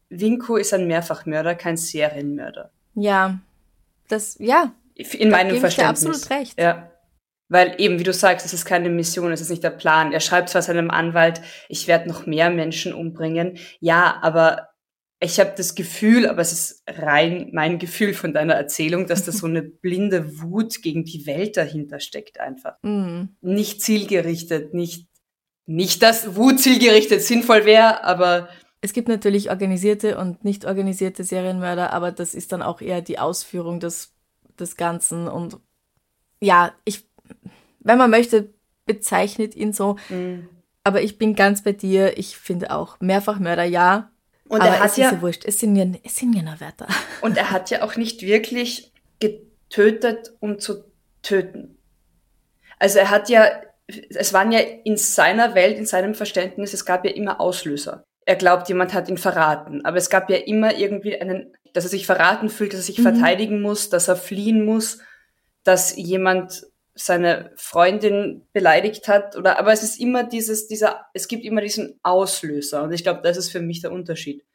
Winko 0.09 0.57
ist 0.57 0.73
ein 0.73 0.87
Mehrfachmörder, 0.87 1.55
kein 1.55 1.77
Serienmörder. 1.77 2.71
Ja. 2.95 3.39
Das, 4.07 4.37
ja. 4.39 4.73
In 4.95 5.29
meinem 5.29 5.57
Verständnis. 5.57 6.03
Ich 6.03 6.05
dir 6.05 6.11
absolut 6.11 6.29
recht. 6.29 6.59
Ja. 6.59 6.91
Weil 7.49 7.75
eben, 7.79 7.99
wie 7.99 8.03
du 8.03 8.13
sagst, 8.13 8.45
es 8.45 8.53
ist 8.53 8.63
keine 8.63 8.89
Mission, 8.89 9.31
es 9.31 9.41
ist 9.41 9.49
nicht 9.49 9.63
der 9.63 9.71
Plan. 9.71 10.13
Er 10.13 10.21
schreibt 10.21 10.49
zwar 10.49 10.61
seinem 10.61 10.89
Anwalt, 10.89 11.41
ich 11.67 11.87
werde 11.87 12.07
noch 12.07 12.25
mehr 12.25 12.49
Menschen 12.49 12.93
umbringen. 12.93 13.57
Ja, 13.81 14.19
aber 14.21 14.69
ich 15.19 15.39
habe 15.39 15.53
das 15.55 15.75
Gefühl, 15.75 16.27
aber 16.27 16.41
es 16.41 16.51
ist 16.51 16.83
rein 16.87 17.49
mein 17.53 17.77
Gefühl 17.77 18.13
von 18.13 18.33
deiner 18.33 18.53
Erzählung, 18.53 19.05
dass 19.05 19.25
da 19.25 19.31
so 19.31 19.47
eine 19.47 19.61
blinde 19.81 20.41
Wut 20.41 20.81
gegen 20.81 21.03
die 21.03 21.25
Welt 21.25 21.57
dahinter 21.57 21.99
steckt 21.99 22.39
einfach. 22.39 22.77
Mm. 22.83 23.25
Nicht 23.41 23.81
zielgerichtet, 23.81 24.73
nicht, 24.73 25.07
nicht, 25.65 26.01
dass 26.01 26.35
Wut 26.35 26.59
zielgerichtet 26.59 27.21
sinnvoll 27.21 27.65
wäre, 27.65 28.03
aber 28.03 28.49
es 28.81 28.93
gibt 28.93 29.07
natürlich 29.07 29.49
organisierte 29.49 30.17
und 30.17 30.43
nicht 30.43 30.65
organisierte 30.65 31.23
Serienmörder, 31.23 31.93
aber 31.93 32.11
das 32.11 32.33
ist 32.33 32.51
dann 32.51 32.61
auch 32.61 32.81
eher 32.81 33.01
die 33.01 33.19
Ausführung 33.19 33.79
des, 33.79 34.13
des 34.59 34.75
Ganzen 34.75 35.27
und 35.27 35.59
ja, 36.39 36.73
ich 36.85 37.05
wenn 37.83 37.97
man 37.97 38.09
möchte, 38.09 38.53
bezeichnet 38.85 39.55
ihn 39.55 39.73
so. 39.73 39.97
Mhm. 40.09 40.47
Aber 40.83 41.01
ich 41.01 41.17
bin 41.17 41.35
ganz 41.35 41.63
bei 41.63 41.73
dir. 41.73 42.17
Ich 42.17 42.37
finde 42.37 42.71
auch 42.71 42.99
Mehrfachmörder 42.99 43.63
ja. 43.63 44.11
Und 44.47 44.61
aber 44.61 44.69
er 44.69 44.79
hat 44.79 44.91
es 44.91 44.97
ja, 44.97 45.07
ist 45.07 45.13
ja 45.13 45.21
wurscht. 45.21 45.45
Es 45.45 45.59
sind 45.59 45.75
ja, 45.75 45.85
es 46.03 46.15
sind 46.15 46.35
ja 46.35 46.41
nur 46.41 46.59
Wörter. 46.59 46.87
Und 47.21 47.37
er 47.37 47.51
hat 47.51 47.69
ja 47.69 47.83
auch 47.83 47.95
nicht 47.95 48.21
wirklich 48.23 48.91
getötet, 49.19 50.33
um 50.39 50.59
zu 50.59 50.83
töten. 51.21 51.77
Also 52.79 52.99
er 52.99 53.09
hat 53.09 53.29
ja, 53.29 53.47
es 53.87 54.33
waren 54.33 54.51
ja 54.51 54.59
in 54.59 54.97
seiner 54.97 55.53
Welt, 55.53 55.77
in 55.77 55.85
seinem 55.85 56.15
Verständnis, 56.15 56.73
es 56.73 56.85
gab 56.85 57.05
ja 57.05 57.11
immer 57.11 57.39
Auslöser. 57.39 58.03
Er 58.25 58.35
glaubt, 58.35 58.69
jemand 58.69 58.93
hat 58.93 59.09
ihn 59.09 59.17
verraten. 59.17 59.83
Aber 59.83 59.97
es 59.97 60.09
gab 60.09 60.29
ja 60.29 60.37
immer 60.37 60.77
irgendwie 60.77 61.19
einen, 61.19 61.53
dass 61.73 61.85
er 61.85 61.89
sich 61.89 62.05
verraten 62.05 62.49
fühlt, 62.49 62.73
dass 62.73 62.81
er 62.81 62.85
sich 62.85 62.99
mhm. 62.99 63.03
verteidigen 63.03 63.61
muss, 63.61 63.89
dass 63.89 64.07
er 64.07 64.15
fliehen 64.15 64.63
muss, 64.63 64.99
dass 65.63 65.95
jemand 65.95 66.63
seine 66.93 67.51
Freundin 67.55 68.47
beleidigt 68.53 69.07
hat. 69.07 69.35
Oder 69.35 69.59
aber 69.59 69.71
es 69.71 69.83
ist 69.83 69.99
immer 69.99 70.23
dieses 70.23 70.67
dieser 70.67 71.05
es 71.13 71.27
gibt 71.27 71.45
immer 71.45 71.61
diesen 71.61 71.99
Auslöser. 72.03 72.83
Und 72.83 72.91
ich 72.91 73.03
glaube 73.03 73.21
das 73.23 73.37
ist 73.37 73.49
für 73.49 73.61
mich 73.61 73.81
der 73.81 73.91
Unterschied. 73.91 74.45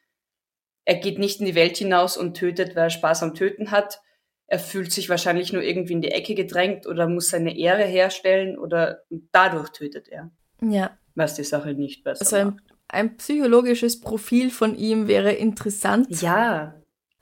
Er 0.85 0.97
geht 0.97 1.19
nicht 1.19 1.41
in 1.41 1.47
die 1.47 1.55
Welt 1.55 1.77
hinaus 1.77 2.17
und 2.17 2.37
tötet 2.37 2.77
weil 2.77 2.85
er 2.85 2.91
Spaß 2.91 3.23
am 3.23 3.35
Töten 3.35 3.71
hat. 3.71 4.01
Er 4.47 4.61
fühlt 4.61 4.93
sich 4.93 5.09
wahrscheinlich 5.09 5.53
nur 5.53 5.63
irgendwie 5.63 5.95
in 5.95 6.03
die 6.03 6.13
Ecke 6.13 6.35
gedrängt 6.35 6.87
oder 6.87 7.09
muss 7.09 7.31
seine 7.31 7.59
Ehre 7.59 7.83
herstellen 7.83 8.57
oder 8.57 9.03
dadurch 9.33 9.71
tötet 9.71 10.09
er. 10.09 10.31
Ja. 10.63 10.97
Was 11.17 11.35
die 11.35 11.45
Sache 11.45 11.75
nicht 11.75 12.05
besser 12.05 12.21
also 12.21 12.37
ein, 12.37 12.61
ein 12.97 13.17
psychologisches 13.17 14.01
Profil 14.01 14.51
von 14.51 14.77
ihm 14.77 15.07
wäre 15.09 15.33
interessant 15.33 16.21
ja 16.21 16.75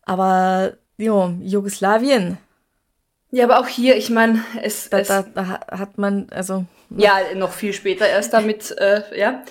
aber 0.02 0.78
jo 0.96 1.34
Jugoslawien 1.42 2.38
ja, 3.34 3.42
aber 3.42 3.58
auch 3.58 3.66
hier, 3.66 3.96
ich 3.96 4.10
meine, 4.10 4.44
es, 4.62 4.90
da, 4.90 5.00
es 5.00 5.08
da, 5.08 5.22
da, 5.22 5.58
hat 5.66 5.98
man, 5.98 6.28
also. 6.30 6.66
Ja, 6.90 7.18
noch 7.34 7.50
viel 7.50 7.72
später 7.72 8.08
erst 8.08 8.32
damit, 8.32 8.70
äh, 8.78 9.02
ja. 9.18 9.42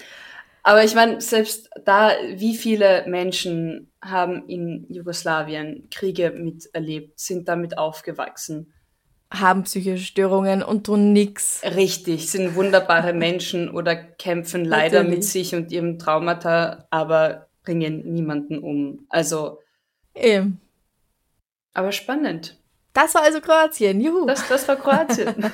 Aber 0.64 0.86
ich 0.86 0.96
meine, 0.96 1.20
selbst 1.20 1.70
da, 1.84 2.14
wie 2.36 2.56
viele 2.56 3.04
Menschen 3.08 3.92
haben 4.02 4.48
in 4.48 4.86
Jugoslawien 4.88 5.90
Kriege 5.92 6.32
miterlebt, 6.32 7.20
sind 7.20 7.50
damit 7.50 7.78
aufgewachsen? 7.78 8.73
Haben 9.34 9.64
psychische 9.64 10.04
Störungen 10.04 10.62
und 10.62 10.86
tun 10.86 11.12
nix. 11.12 11.62
Richtig, 11.64 12.30
sind 12.30 12.56
wunderbare 12.56 13.14
Menschen 13.14 13.70
oder 13.70 13.96
kämpfen 13.96 14.64
leider 14.64 15.00
Natürlich. 15.00 15.18
mit 15.18 15.24
sich 15.26 15.56
und 15.56 15.72
ihrem 15.72 15.98
Traumata, 15.98 16.88
aber 16.92 17.48
bringen 17.64 18.14
niemanden 18.14 18.60
um. 18.60 19.06
Also. 19.10 19.60
Eben. 20.14 20.62
Aber 21.74 21.92
spannend. 21.92 22.60
Das 22.94 23.16
war 23.16 23.24
also 23.24 23.42
Kroatien. 23.42 24.00
Juhu. 24.00 24.28
Das, 24.28 24.48
das 24.48 24.68
war 24.68 24.76
Kroatien. 24.76 25.34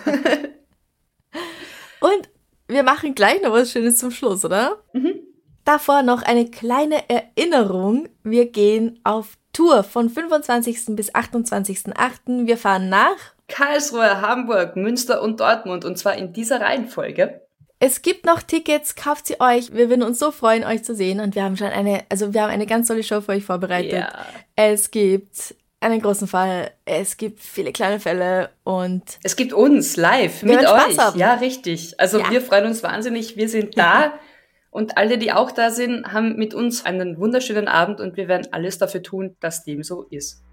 Und 1.99 2.29
wir 2.67 2.83
machen 2.83 3.15
gleich 3.15 3.41
noch 3.41 3.51
was 3.51 3.71
Schönes 3.71 3.97
zum 3.97 4.11
Schluss, 4.11 4.45
oder? 4.45 4.83
Mhm. 4.93 5.21
Davor 5.65 6.03
noch 6.03 6.21
eine 6.21 6.49
kleine 6.49 7.09
Erinnerung. 7.09 8.09
Wir 8.23 8.51
gehen 8.51 8.99
auf 9.03 9.37
Tour 9.53 9.83
von 9.83 10.09
25. 10.09 10.95
bis 10.95 11.13
28.8. 11.13 12.45
Wir 12.45 12.57
fahren 12.57 12.89
nach 12.89 13.33
Karlsruhe, 13.49 14.21
Hamburg, 14.21 14.75
Münster 14.75 15.21
und 15.21 15.39
Dortmund 15.39 15.83
und 15.85 15.97
zwar 15.97 16.15
in 16.15 16.33
dieser 16.33 16.61
Reihenfolge. 16.61 17.41
Es 17.79 18.01
gibt 18.01 18.25
noch 18.25 18.41
Tickets, 18.41 18.95
kauft 18.95 19.27
sie 19.27 19.39
euch. 19.39 19.73
Wir 19.73 19.89
würden 19.89 20.03
uns 20.03 20.19
so 20.19 20.31
freuen, 20.31 20.65
euch 20.65 20.83
zu 20.83 20.93
sehen. 20.93 21.21
Und 21.21 21.35
wir 21.35 21.43
haben 21.43 21.55
schon 21.55 21.67
eine, 21.67 22.03
also 22.09 22.33
wir 22.33 22.41
haben 22.43 22.49
eine 22.49 22.65
ganz 22.65 22.87
tolle 22.87 23.03
Show 23.03 23.21
für 23.21 23.31
euch 23.31 23.45
vorbereitet. 23.45 23.93
Ja. 23.93 24.25
Es 24.57 24.91
gibt 24.91 25.55
einen 25.79 26.01
großen 26.01 26.27
Fall. 26.27 26.71
Es 26.83 27.15
gibt 27.15 27.39
viele 27.39 27.71
kleine 27.71 28.01
Fälle 28.01 28.49
und 28.65 29.03
es 29.23 29.37
gibt 29.37 29.53
uns 29.53 29.95
live 29.95 30.43
mit 30.43 30.59
euch. 30.59 30.97
Haben. 30.97 31.17
Ja, 31.17 31.35
richtig. 31.35 31.97
Also 31.97 32.19
ja. 32.19 32.29
wir 32.29 32.41
freuen 32.41 32.65
uns 32.65 32.83
wahnsinnig. 32.83 33.37
Wir 33.37 33.47
sind 33.47 33.77
da 33.77 34.13
und 34.71 34.97
alle, 34.97 35.17
die 35.17 35.31
auch 35.31 35.51
da 35.51 35.71
sind, 35.71 36.11
haben 36.11 36.35
mit 36.35 36.53
uns 36.53 36.85
einen 36.85 37.17
wunderschönen 37.17 37.69
Abend 37.69 38.01
und 38.01 38.17
wir 38.17 38.27
werden 38.27 38.47
alles 38.51 38.77
dafür 38.77 39.03
tun, 39.03 39.37
dass 39.39 39.63
dem 39.63 39.83
so 39.83 40.03
ist. 40.03 40.43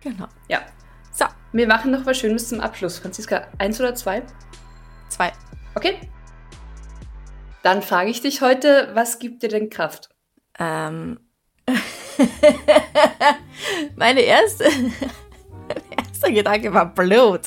Genau. 0.00 0.26
Ja. 0.48 0.60
So, 1.14 1.24
wir 1.52 1.66
machen 1.68 1.92
noch 1.92 2.04
was 2.04 2.18
Schönes 2.18 2.48
zum 2.48 2.60
Abschluss. 2.60 2.98
Franziska, 2.98 3.46
eins 3.58 3.80
oder 3.80 3.94
zwei? 3.94 4.22
Zwei. 5.08 5.32
Okay. 5.76 5.98
Dann 7.62 7.80
frage 7.82 8.10
ich 8.10 8.20
dich 8.20 8.42
heute, 8.42 8.90
was 8.94 9.20
gibt 9.20 9.42
dir 9.42 9.48
denn 9.48 9.70
Kraft? 9.70 10.10
Ähm, 10.58 11.18
Meine 13.96 14.20
erste, 14.20 14.64
mein 14.70 15.82
erster 15.96 16.30
Gedanke 16.30 16.72
war 16.74 16.86
Blut. 16.92 17.42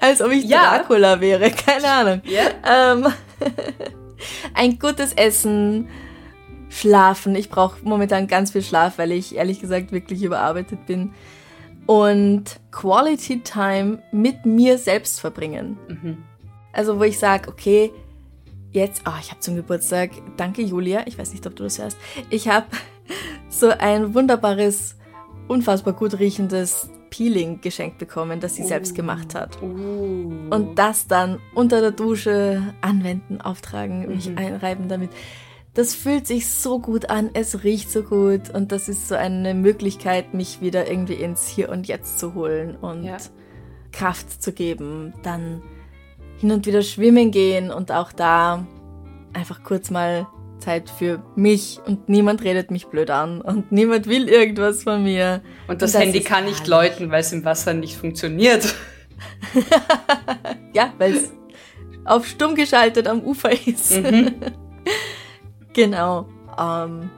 Als 0.00 0.20
ob 0.20 0.32
ich 0.32 0.44
ja. 0.44 0.78
Dracula 0.78 1.20
wäre, 1.20 1.50
keine 1.50 1.88
Ahnung. 1.88 2.22
Yeah. 2.26 2.92
Ähm, 2.92 3.12
ein 4.54 4.78
gutes 4.78 5.12
Essen, 5.14 5.88
Schlafen. 6.68 7.34
Ich 7.34 7.48
brauche 7.48 7.78
momentan 7.82 8.26
ganz 8.26 8.52
viel 8.52 8.62
Schlaf, 8.62 8.98
weil 8.98 9.12
ich 9.12 9.34
ehrlich 9.36 9.60
gesagt 9.60 9.92
wirklich 9.92 10.22
überarbeitet 10.22 10.86
bin. 10.86 11.14
Und 11.86 12.60
Quality 12.72 13.40
Time 13.40 14.02
mit 14.12 14.44
mir 14.44 14.78
selbst 14.78 15.20
verbringen. 15.20 15.78
Mhm. 15.88 16.24
Also 16.72 16.98
wo 16.98 17.04
ich 17.04 17.18
sage, 17.18 17.48
okay, 17.48 17.92
jetzt, 18.72 19.02
oh, 19.06 19.18
ich 19.20 19.30
habe 19.30 19.40
zum 19.40 19.56
Geburtstag, 19.56 20.10
danke 20.36 20.62
Julia, 20.62 21.06
ich 21.06 21.18
weiß 21.18 21.32
nicht, 21.32 21.46
ob 21.46 21.56
du 21.56 21.64
das 21.64 21.78
hörst, 21.78 21.96
ich 22.28 22.48
habe 22.48 22.66
so 23.48 23.68
ein 23.68 24.14
wunderbares, 24.14 24.96
unfassbar 25.48 25.94
gut 25.94 26.18
riechendes 26.18 26.90
Peeling 27.10 27.60
geschenkt 27.60 27.98
bekommen, 27.98 28.40
das 28.40 28.56
sie 28.56 28.64
uh, 28.64 28.66
selbst 28.66 28.94
gemacht 28.94 29.34
hat. 29.34 29.62
Uh. 29.62 30.30
Und 30.50 30.74
das 30.76 31.06
dann 31.06 31.38
unter 31.54 31.80
der 31.80 31.92
Dusche 31.92 32.74
anwenden, 32.82 33.40
auftragen, 33.40 34.08
mich 34.08 34.28
mhm. 34.28 34.38
einreiben 34.38 34.88
damit. 34.88 35.10
Das 35.76 35.94
fühlt 35.94 36.26
sich 36.26 36.48
so 36.48 36.78
gut 36.78 37.10
an, 37.10 37.28
es 37.34 37.62
riecht 37.62 37.92
so 37.92 38.02
gut 38.02 38.48
und 38.48 38.72
das 38.72 38.88
ist 38.88 39.08
so 39.08 39.14
eine 39.14 39.52
Möglichkeit, 39.52 40.32
mich 40.32 40.62
wieder 40.62 40.88
irgendwie 40.88 41.14
ins 41.14 41.46
Hier 41.46 41.68
und 41.68 41.86
Jetzt 41.86 42.18
zu 42.18 42.34
holen 42.34 42.76
und 42.76 43.04
ja. 43.04 43.18
Kraft 43.92 44.42
zu 44.42 44.54
geben. 44.54 45.12
Dann 45.22 45.62
hin 46.38 46.50
und 46.50 46.64
wieder 46.64 46.80
schwimmen 46.80 47.30
gehen 47.30 47.70
und 47.70 47.92
auch 47.92 48.10
da 48.12 48.66
einfach 49.34 49.64
kurz 49.64 49.90
mal 49.90 50.26
Zeit 50.60 50.88
für 50.88 51.22
mich 51.36 51.78
und 51.84 52.08
niemand 52.08 52.42
redet 52.42 52.70
mich 52.70 52.86
blöd 52.86 53.10
an 53.10 53.42
und 53.42 53.70
niemand 53.70 54.06
will 54.06 54.30
irgendwas 54.30 54.84
von 54.84 55.02
mir. 55.02 55.42
Und 55.68 55.82
das, 55.82 55.94
und 55.94 56.00
das 56.00 56.06
Handy 56.06 56.20
kann 56.20 56.46
nicht 56.46 56.66
läuten, 56.66 57.10
weil 57.10 57.20
es 57.20 57.32
im 57.32 57.44
Wasser 57.44 57.74
nicht 57.74 57.98
funktioniert. 57.98 58.74
ja, 60.72 60.94
weil 60.96 61.16
es 61.16 61.32
auf 62.06 62.26
stumm 62.26 62.54
geschaltet 62.54 63.06
am 63.08 63.20
Ufer 63.20 63.50
ist. 63.68 63.94
Mhm. 63.94 64.36
genau. 65.76 66.26
Ähm, 66.58 67.10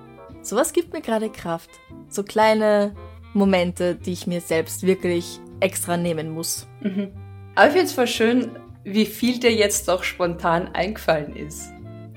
sowas 0.42 0.74
gibt 0.74 0.92
mir 0.92 1.00
gerade 1.00 1.30
Kraft. 1.30 1.70
So 2.10 2.22
kleine 2.22 2.94
Momente, 3.32 3.94
die 3.94 4.12
ich 4.12 4.26
mir 4.26 4.42
selbst 4.42 4.82
wirklich 4.82 5.40
extra 5.60 5.96
nehmen 5.96 6.30
muss. 6.30 6.66
Mhm. 6.80 7.12
Aber 7.54 7.68
ich 7.68 7.72
finde 7.72 7.86
es 7.86 7.92
voll 7.92 8.06
schön, 8.06 8.50
wie 8.84 9.06
viel 9.06 9.38
dir 9.38 9.52
jetzt 9.52 9.88
auch 9.88 10.02
spontan 10.02 10.68
eingefallen 10.74 11.34
ist. 11.34 11.72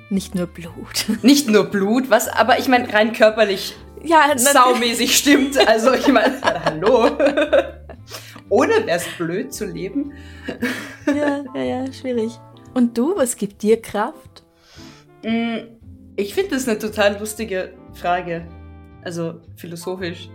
Nicht 0.10 0.36
nur 0.36 0.48
Blut. 0.48 1.06
Nicht 1.22 1.48
nur 1.48 1.66
Blut, 1.66 2.10
was 2.10 2.28
aber 2.28 2.60
ich 2.60 2.68
meine 2.68 2.92
rein 2.92 3.14
körperlich 3.14 3.76
ja, 4.04 4.36
saumäßig 4.36 5.16
stimmt. 5.16 5.58
Also 5.68 5.94
ich 5.94 6.08
meine, 6.08 6.42
hallo. 6.66 7.12
Ohne 8.50 8.86
wäre 8.86 8.98
es 8.98 9.08
blöd 9.18 9.54
zu 9.54 9.66
leben. 9.66 10.12
ja, 11.08 11.44
ja, 11.56 11.62
ja, 11.62 11.94
schwierig. 11.94 12.32
Und 12.74 12.98
du, 12.98 13.16
was 13.16 13.38
gibt 13.38 13.62
dir 13.62 13.82
Kraft? 13.82 14.44
Mm, 15.24 15.81
ich 16.22 16.34
finde 16.34 16.52
das 16.52 16.68
eine 16.68 16.78
total 16.78 17.18
lustige 17.20 17.74
Frage. 17.94 18.48
Also 19.04 19.42
philosophisch 19.56 20.30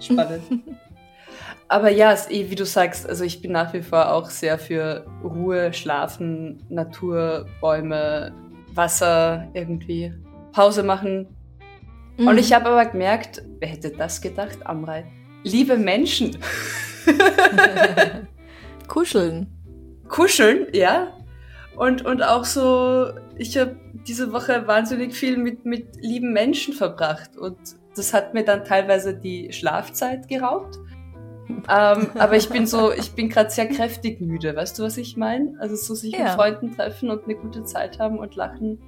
spannend. 0.00 0.42
Aber 1.68 1.90
ja, 1.90 2.14
eh, 2.28 2.50
wie 2.50 2.54
du 2.54 2.66
sagst, 2.66 3.08
also 3.08 3.24
ich 3.24 3.40
bin 3.40 3.52
nach 3.52 3.72
wie 3.72 3.82
vor 3.82 4.12
auch 4.12 4.28
sehr 4.28 4.58
für 4.58 5.06
Ruhe, 5.24 5.72
Schlafen, 5.72 6.62
Natur, 6.68 7.46
Bäume, 7.60 8.34
Wasser 8.74 9.48
irgendwie, 9.54 10.12
Pause 10.52 10.82
machen. 10.82 11.28
Mhm. 12.18 12.28
Und 12.28 12.38
ich 12.38 12.52
habe 12.52 12.68
aber 12.68 12.84
gemerkt, 12.84 13.42
wer 13.58 13.68
hätte 13.68 13.90
das 13.90 14.20
gedacht, 14.20 14.58
Amrei? 14.66 15.06
Liebe 15.44 15.78
Menschen. 15.78 16.36
Kuscheln. 18.86 19.46
Kuscheln, 20.08 20.66
ja. 20.72 21.16
Und, 21.76 22.04
und 22.04 22.22
auch 22.22 22.44
so, 22.44 23.10
ich 23.36 23.56
habe 23.56 23.76
diese 24.06 24.32
Woche 24.32 24.66
wahnsinnig 24.66 25.14
viel 25.14 25.36
mit, 25.36 25.64
mit 25.64 25.96
lieben 25.96 26.32
Menschen 26.32 26.74
verbracht. 26.74 27.36
Und 27.36 27.56
das 27.96 28.12
hat 28.12 28.34
mir 28.34 28.44
dann 28.44 28.64
teilweise 28.64 29.14
die 29.14 29.52
Schlafzeit 29.52 30.28
geraubt. 30.28 30.78
ähm, 31.48 32.08
aber 32.14 32.36
ich 32.36 32.48
bin 32.48 32.66
so, 32.66 32.92
ich 32.92 33.12
bin 33.12 33.28
gerade 33.28 33.50
sehr 33.50 33.68
kräftig 33.68 34.20
müde. 34.20 34.54
Weißt 34.54 34.78
du, 34.78 34.82
was 34.82 34.96
ich 34.96 35.16
meine? 35.16 35.54
Also 35.60 35.76
so 35.76 35.94
sich 35.94 36.12
ja. 36.12 36.24
mit 36.24 36.28
Freunden 36.32 36.74
treffen 36.74 37.10
und 37.10 37.24
eine 37.24 37.36
gute 37.36 37.64
Zeit 37.64 37.98
haben 37.98 38.18
und 38.18 38.34
lachen. 38.36 38.78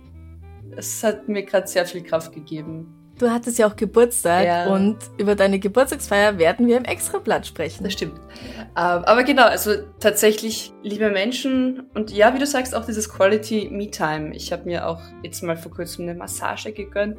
Es 0.76 1.02
hat 1.04 1.28
mir 1.28 1.42
gerade 1.42 1.66
sehr 1.66 1.86
viel 1.86 2.02
Kraft 2.02 2.32
gegeben. 2.32 3.03
Du 3.18 3.30
hattest 3.30 3.58
ja 3.58 3.68
auch 3.68 3.76
Geburtstag 3.76 4.44
ja. 4.44 4.66
und 4.66 4.96
über 5.18 5.36
deine 5.36 5.58
Geburtstagsfeier 5.58 6.38
werden 6.38 6.66
wir 6.66 6.76
im 6.76 6.84
Extrablatt 6.84 7.46
sprechen. 7.46 7.84
Das 7.84 7.92
stimmt. 7.92 8.18
Ähm, 8.60 8.64
aber 8.74 9.22
genau, 9.22 9.44
also 9.44 9.72
tatsächlich 10.00 10.72
liebe 10.82 11.10
Menschen 11.10 11.88
und 11.94 12.10
ja, 12.10 12.34
wie 12.34 12.38
du 12.40 12.46
sagst, 12.46 12.74
auch 12.74 12.84
dieses 12.84 13.08
Quality 13.08 13.68
Me 13.70 13.90
Time. 13.90 14.34
Ich 14.34 14.52
habe 14.52 14.64
mir 14.64 14.88
auch 14.88 15.00
jetzt 15.22 15.42
mal 15.42 15.56
vor 15.56 15.70
kurzem 15.70 16.08
eine 16.08 16.14
Massage 16.18 16.72
gegönnt. 16.72 17.18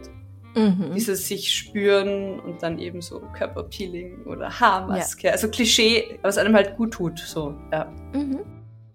Mhm. 0.55 0.93
Dieses 0.95 1.27
sich 1.27 1.53
spüren 1.53 2.39
und 2.39 2.63
dann 2.63 2.79
eben 2.79 3.01
so 3.01 3.21
Körperpeeling 3.37 4.23
oder 4.25 4.49
Haarmaske. 4.59 5.27
Ja. 5.27 5.33
Also 5.33 5.49
Klischee, 5.49 6.19
was 6.21 6.37
einem 6.37 6.55
halt 6.55 6.77
gut 6.77 6.91
tut. 6.91 7.19
So, 7.19 7.55
ja. 7.71 7.91
Mhm. 8.13 8.39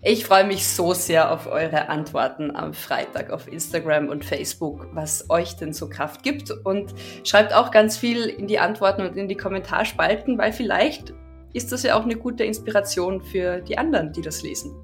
Ich 0.03 0.25
freue 0.25 0.45
mich 0.45 0.67
so 0.67 0.95
sehr 0.95 1.31
auf 1.31 1.47
eure 1.47 1.91
Antworten 1.91 2.57
am 2.57 2.73
Freitag 2.73 3.31
auf 3.31 3.47
Instagram 3.47 4.09
und 4.09 4.25
Facebook, 4.25 4.87
was 4.95 5.29
euch 5.29 5.57
denn 5.57 5.75
so 5.75 5.91
Kraft 5.91 6.23
gibt. 6.23 6.51
Und 6.51 6.95
schreibt 7.23 7.53
auch 7.53 7.71
ganz 7.71 7.99
viel 7.99 8.25
in 8.25 8.47
die 8.47 8.59
Antworten 8.59 9.03
und 9.03 9.19
in 9.19 9.29
die 9.29 9.37
Kommentarspalten, 9.37 10.39
weil 10.39 10.55
vielleicht 10.55 11.13
ist 11.53 11.71
das 11.71 11.83
ja 11.83 11.99
auch 11.99 12.05
eine 12.05 12.17
gute 12.17 12.45
Inspiration 12.45 13.21
für 13.21 13.61
die 13.61 13.77
anderen, 13.77 14.11
die 14.15 14.23
das 14.23 14.43
lesen. 14.43 14.75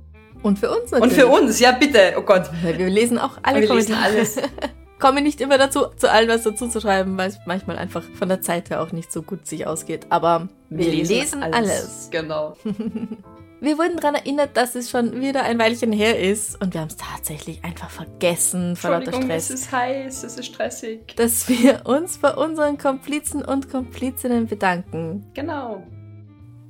Und 0.43 0.59
für 0.59 0.71
uns 0.71 0.91
natürlich. 0.91 1.03
Und 1.03 1.19
für 1.19 1.27
uns, 1.29 1.61
ja 1.61 1.73
bitte, 1.73 2.15
oh 2.19 2.23
Gott. 2.23 2.51
Wir 2.63 2.91
lesen 2.91 3.17
auch 3.17 3.39
alle 3.43 3.63
wir 3.63 3.69
Kommentare. 3.69 4.17
Lesen 4.17 4.43
alles. 4.43 4.51
Komme 4.99 5.23
nicht 5.23 5.41
immer 5.41 5.57
dazu, 5.57 5.87
zu 5.97 6.11
allem 6.11 6.29
was 6.29 6.43
dazu 6.43 6.69
zu 6.69 6.79
schreiben, 6.79 7.17
weil 7.17 7.31
es 7.31 7.39
manchmal 7.47 7.79
einfach 7.79 8.03
von 8.19 8.29
der 8.29 8.43
Zeit 8.43 8.69
her 8.69 8.83
auch 8.83 8.93
nicht 8.93 9.11
so 9.11 9.23
gut 9.23 9.47
sich 9.47 9.67
ausgeht. 9.67 10.07
Aber 10.11 10.49
wir, 10.69 10.85
wir 10.85 10.93
lesen, 10.93 11.17
lesen, 11.17 11.43
alles. 11.43 11.57
alles. 11.57 12.09
Genau. 12.11 12.57
Wir 13.59 13.79
wurden 13.79 13.97
daran 13.97 14.17
erinnert, 14.17 14.57
dass 14.59 14.75
es 14.75 14.91
schon 14.91 15.19
wieder 15.21 15.43
ein 15.45 15.59
Weilchen 15.59 15.91
her 15.91 16.21
ist 16.21 16.61
und 16.63 16.75
wir 16.75 16.83
haben 16.83 16.89
es 16.89 16.97
tatsächlich 16.97 17.65
einfach 17.65 17.89
vergessen 17.89 18.77
vor 18.77 18.91
lauter 18.91 19.15
Stress. 19.15 19.49
Es 19.49 19.61
ist 19.61 19.73
heiß, 19.73 20.25
es 20.25 20.37
ist 20.37 20.47
stressig. 20.47 21.17
Dass 21.17 21.49
wir 21.49 21.81
uns 21.87 22.19
bei 22.19 22.35
unseren 22.35 22.77
Komplizen 22.77 23.43
und 23.43 23.71
Komplizinnen 23.71 24.47
bedanken. 24.47 25.25
Genau. 25.33 25.83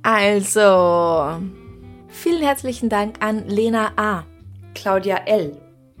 Also, 0.01 1.41
vielen 2.07 2.41
herzlichen 2.41 2.87
Dank 2.87 3.17
an 3.19 3.49
Lena 3.49 3.91
A., 3.97 4.23
Claudia 4.73 5.17
L., 5.25 5.57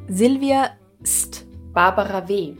Silvia 0.07 0.69
St., 1.05 1.45
Barbara 1.73 2.25
W., 2.29 2.53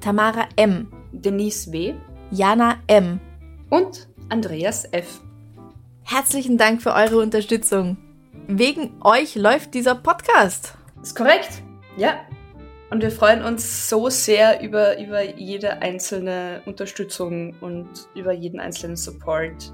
Tamara 0.00 0.48
M., 0.56 0.90
Denise 1.12 1.70
W., 1.72 1.92
Jana 2.30 2.76
M. 2.86 3.20
und 3.68 4.08
Andreas 4.30 4.88
F. 4.92 5.20
Herzlichen 6.08 6.56
Dank 6.56 6.82
für 6.82 6.94
eure 6.94 7.18
Unterstützung. 7.18 7.96
Wegen 8.46 8.92
euch 9.02 9.34
läuft 9.34 9.74
dieser 9.74 9.96
Podcast. 9.96 10.74
Ist 11.02 11.16
korrekt. 11.16 11.62
Ja. 11.96 12.20
Und 12.90 13.02
wir 13.02 13.10
freuen 13.10 13.42
uns 13.42 13.88
so 13.88 14.08
sehr 14.08 14.62
über, 14.62 15.00
über 15.00 15.24
jede 15.24 15.82
einzelne 15.82 16.62
Unterstützung 16.64 17.56
und 17.60 17.88
über 18.14 18.32
jeden 18.32 18.60
einzelnen 18.60 18.94
Support. 18.94 19.72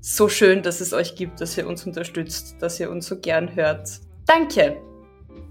So 0.00 0.30
schön, 0.30 0.62
dass 0.62 0.80
es 0.80 0.94
euch 0.94 1.16
gibt, 1.16 1.42
dass 1.42 1.58
ihr 1.58 1.66
uns 1.66 1.84
unterstützt, 1.84 2.56
dass 2.60 2.80
ihr 2.80 2.90
uns 2.90 3.06
so 3.06 3.20
gern 3.20 3.54
hört. 3.54 3.90
Danke. 4.24 4.78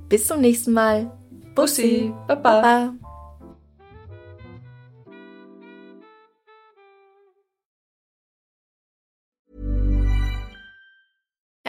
Bis 0.10 0.26
zum 0.26 0.42
nächsten 0.42 0.74
Mal. 0.74 1.16
Bussi. 1.54 2.12
Baba. 2.28 2.62
Baba. 2.62 2.94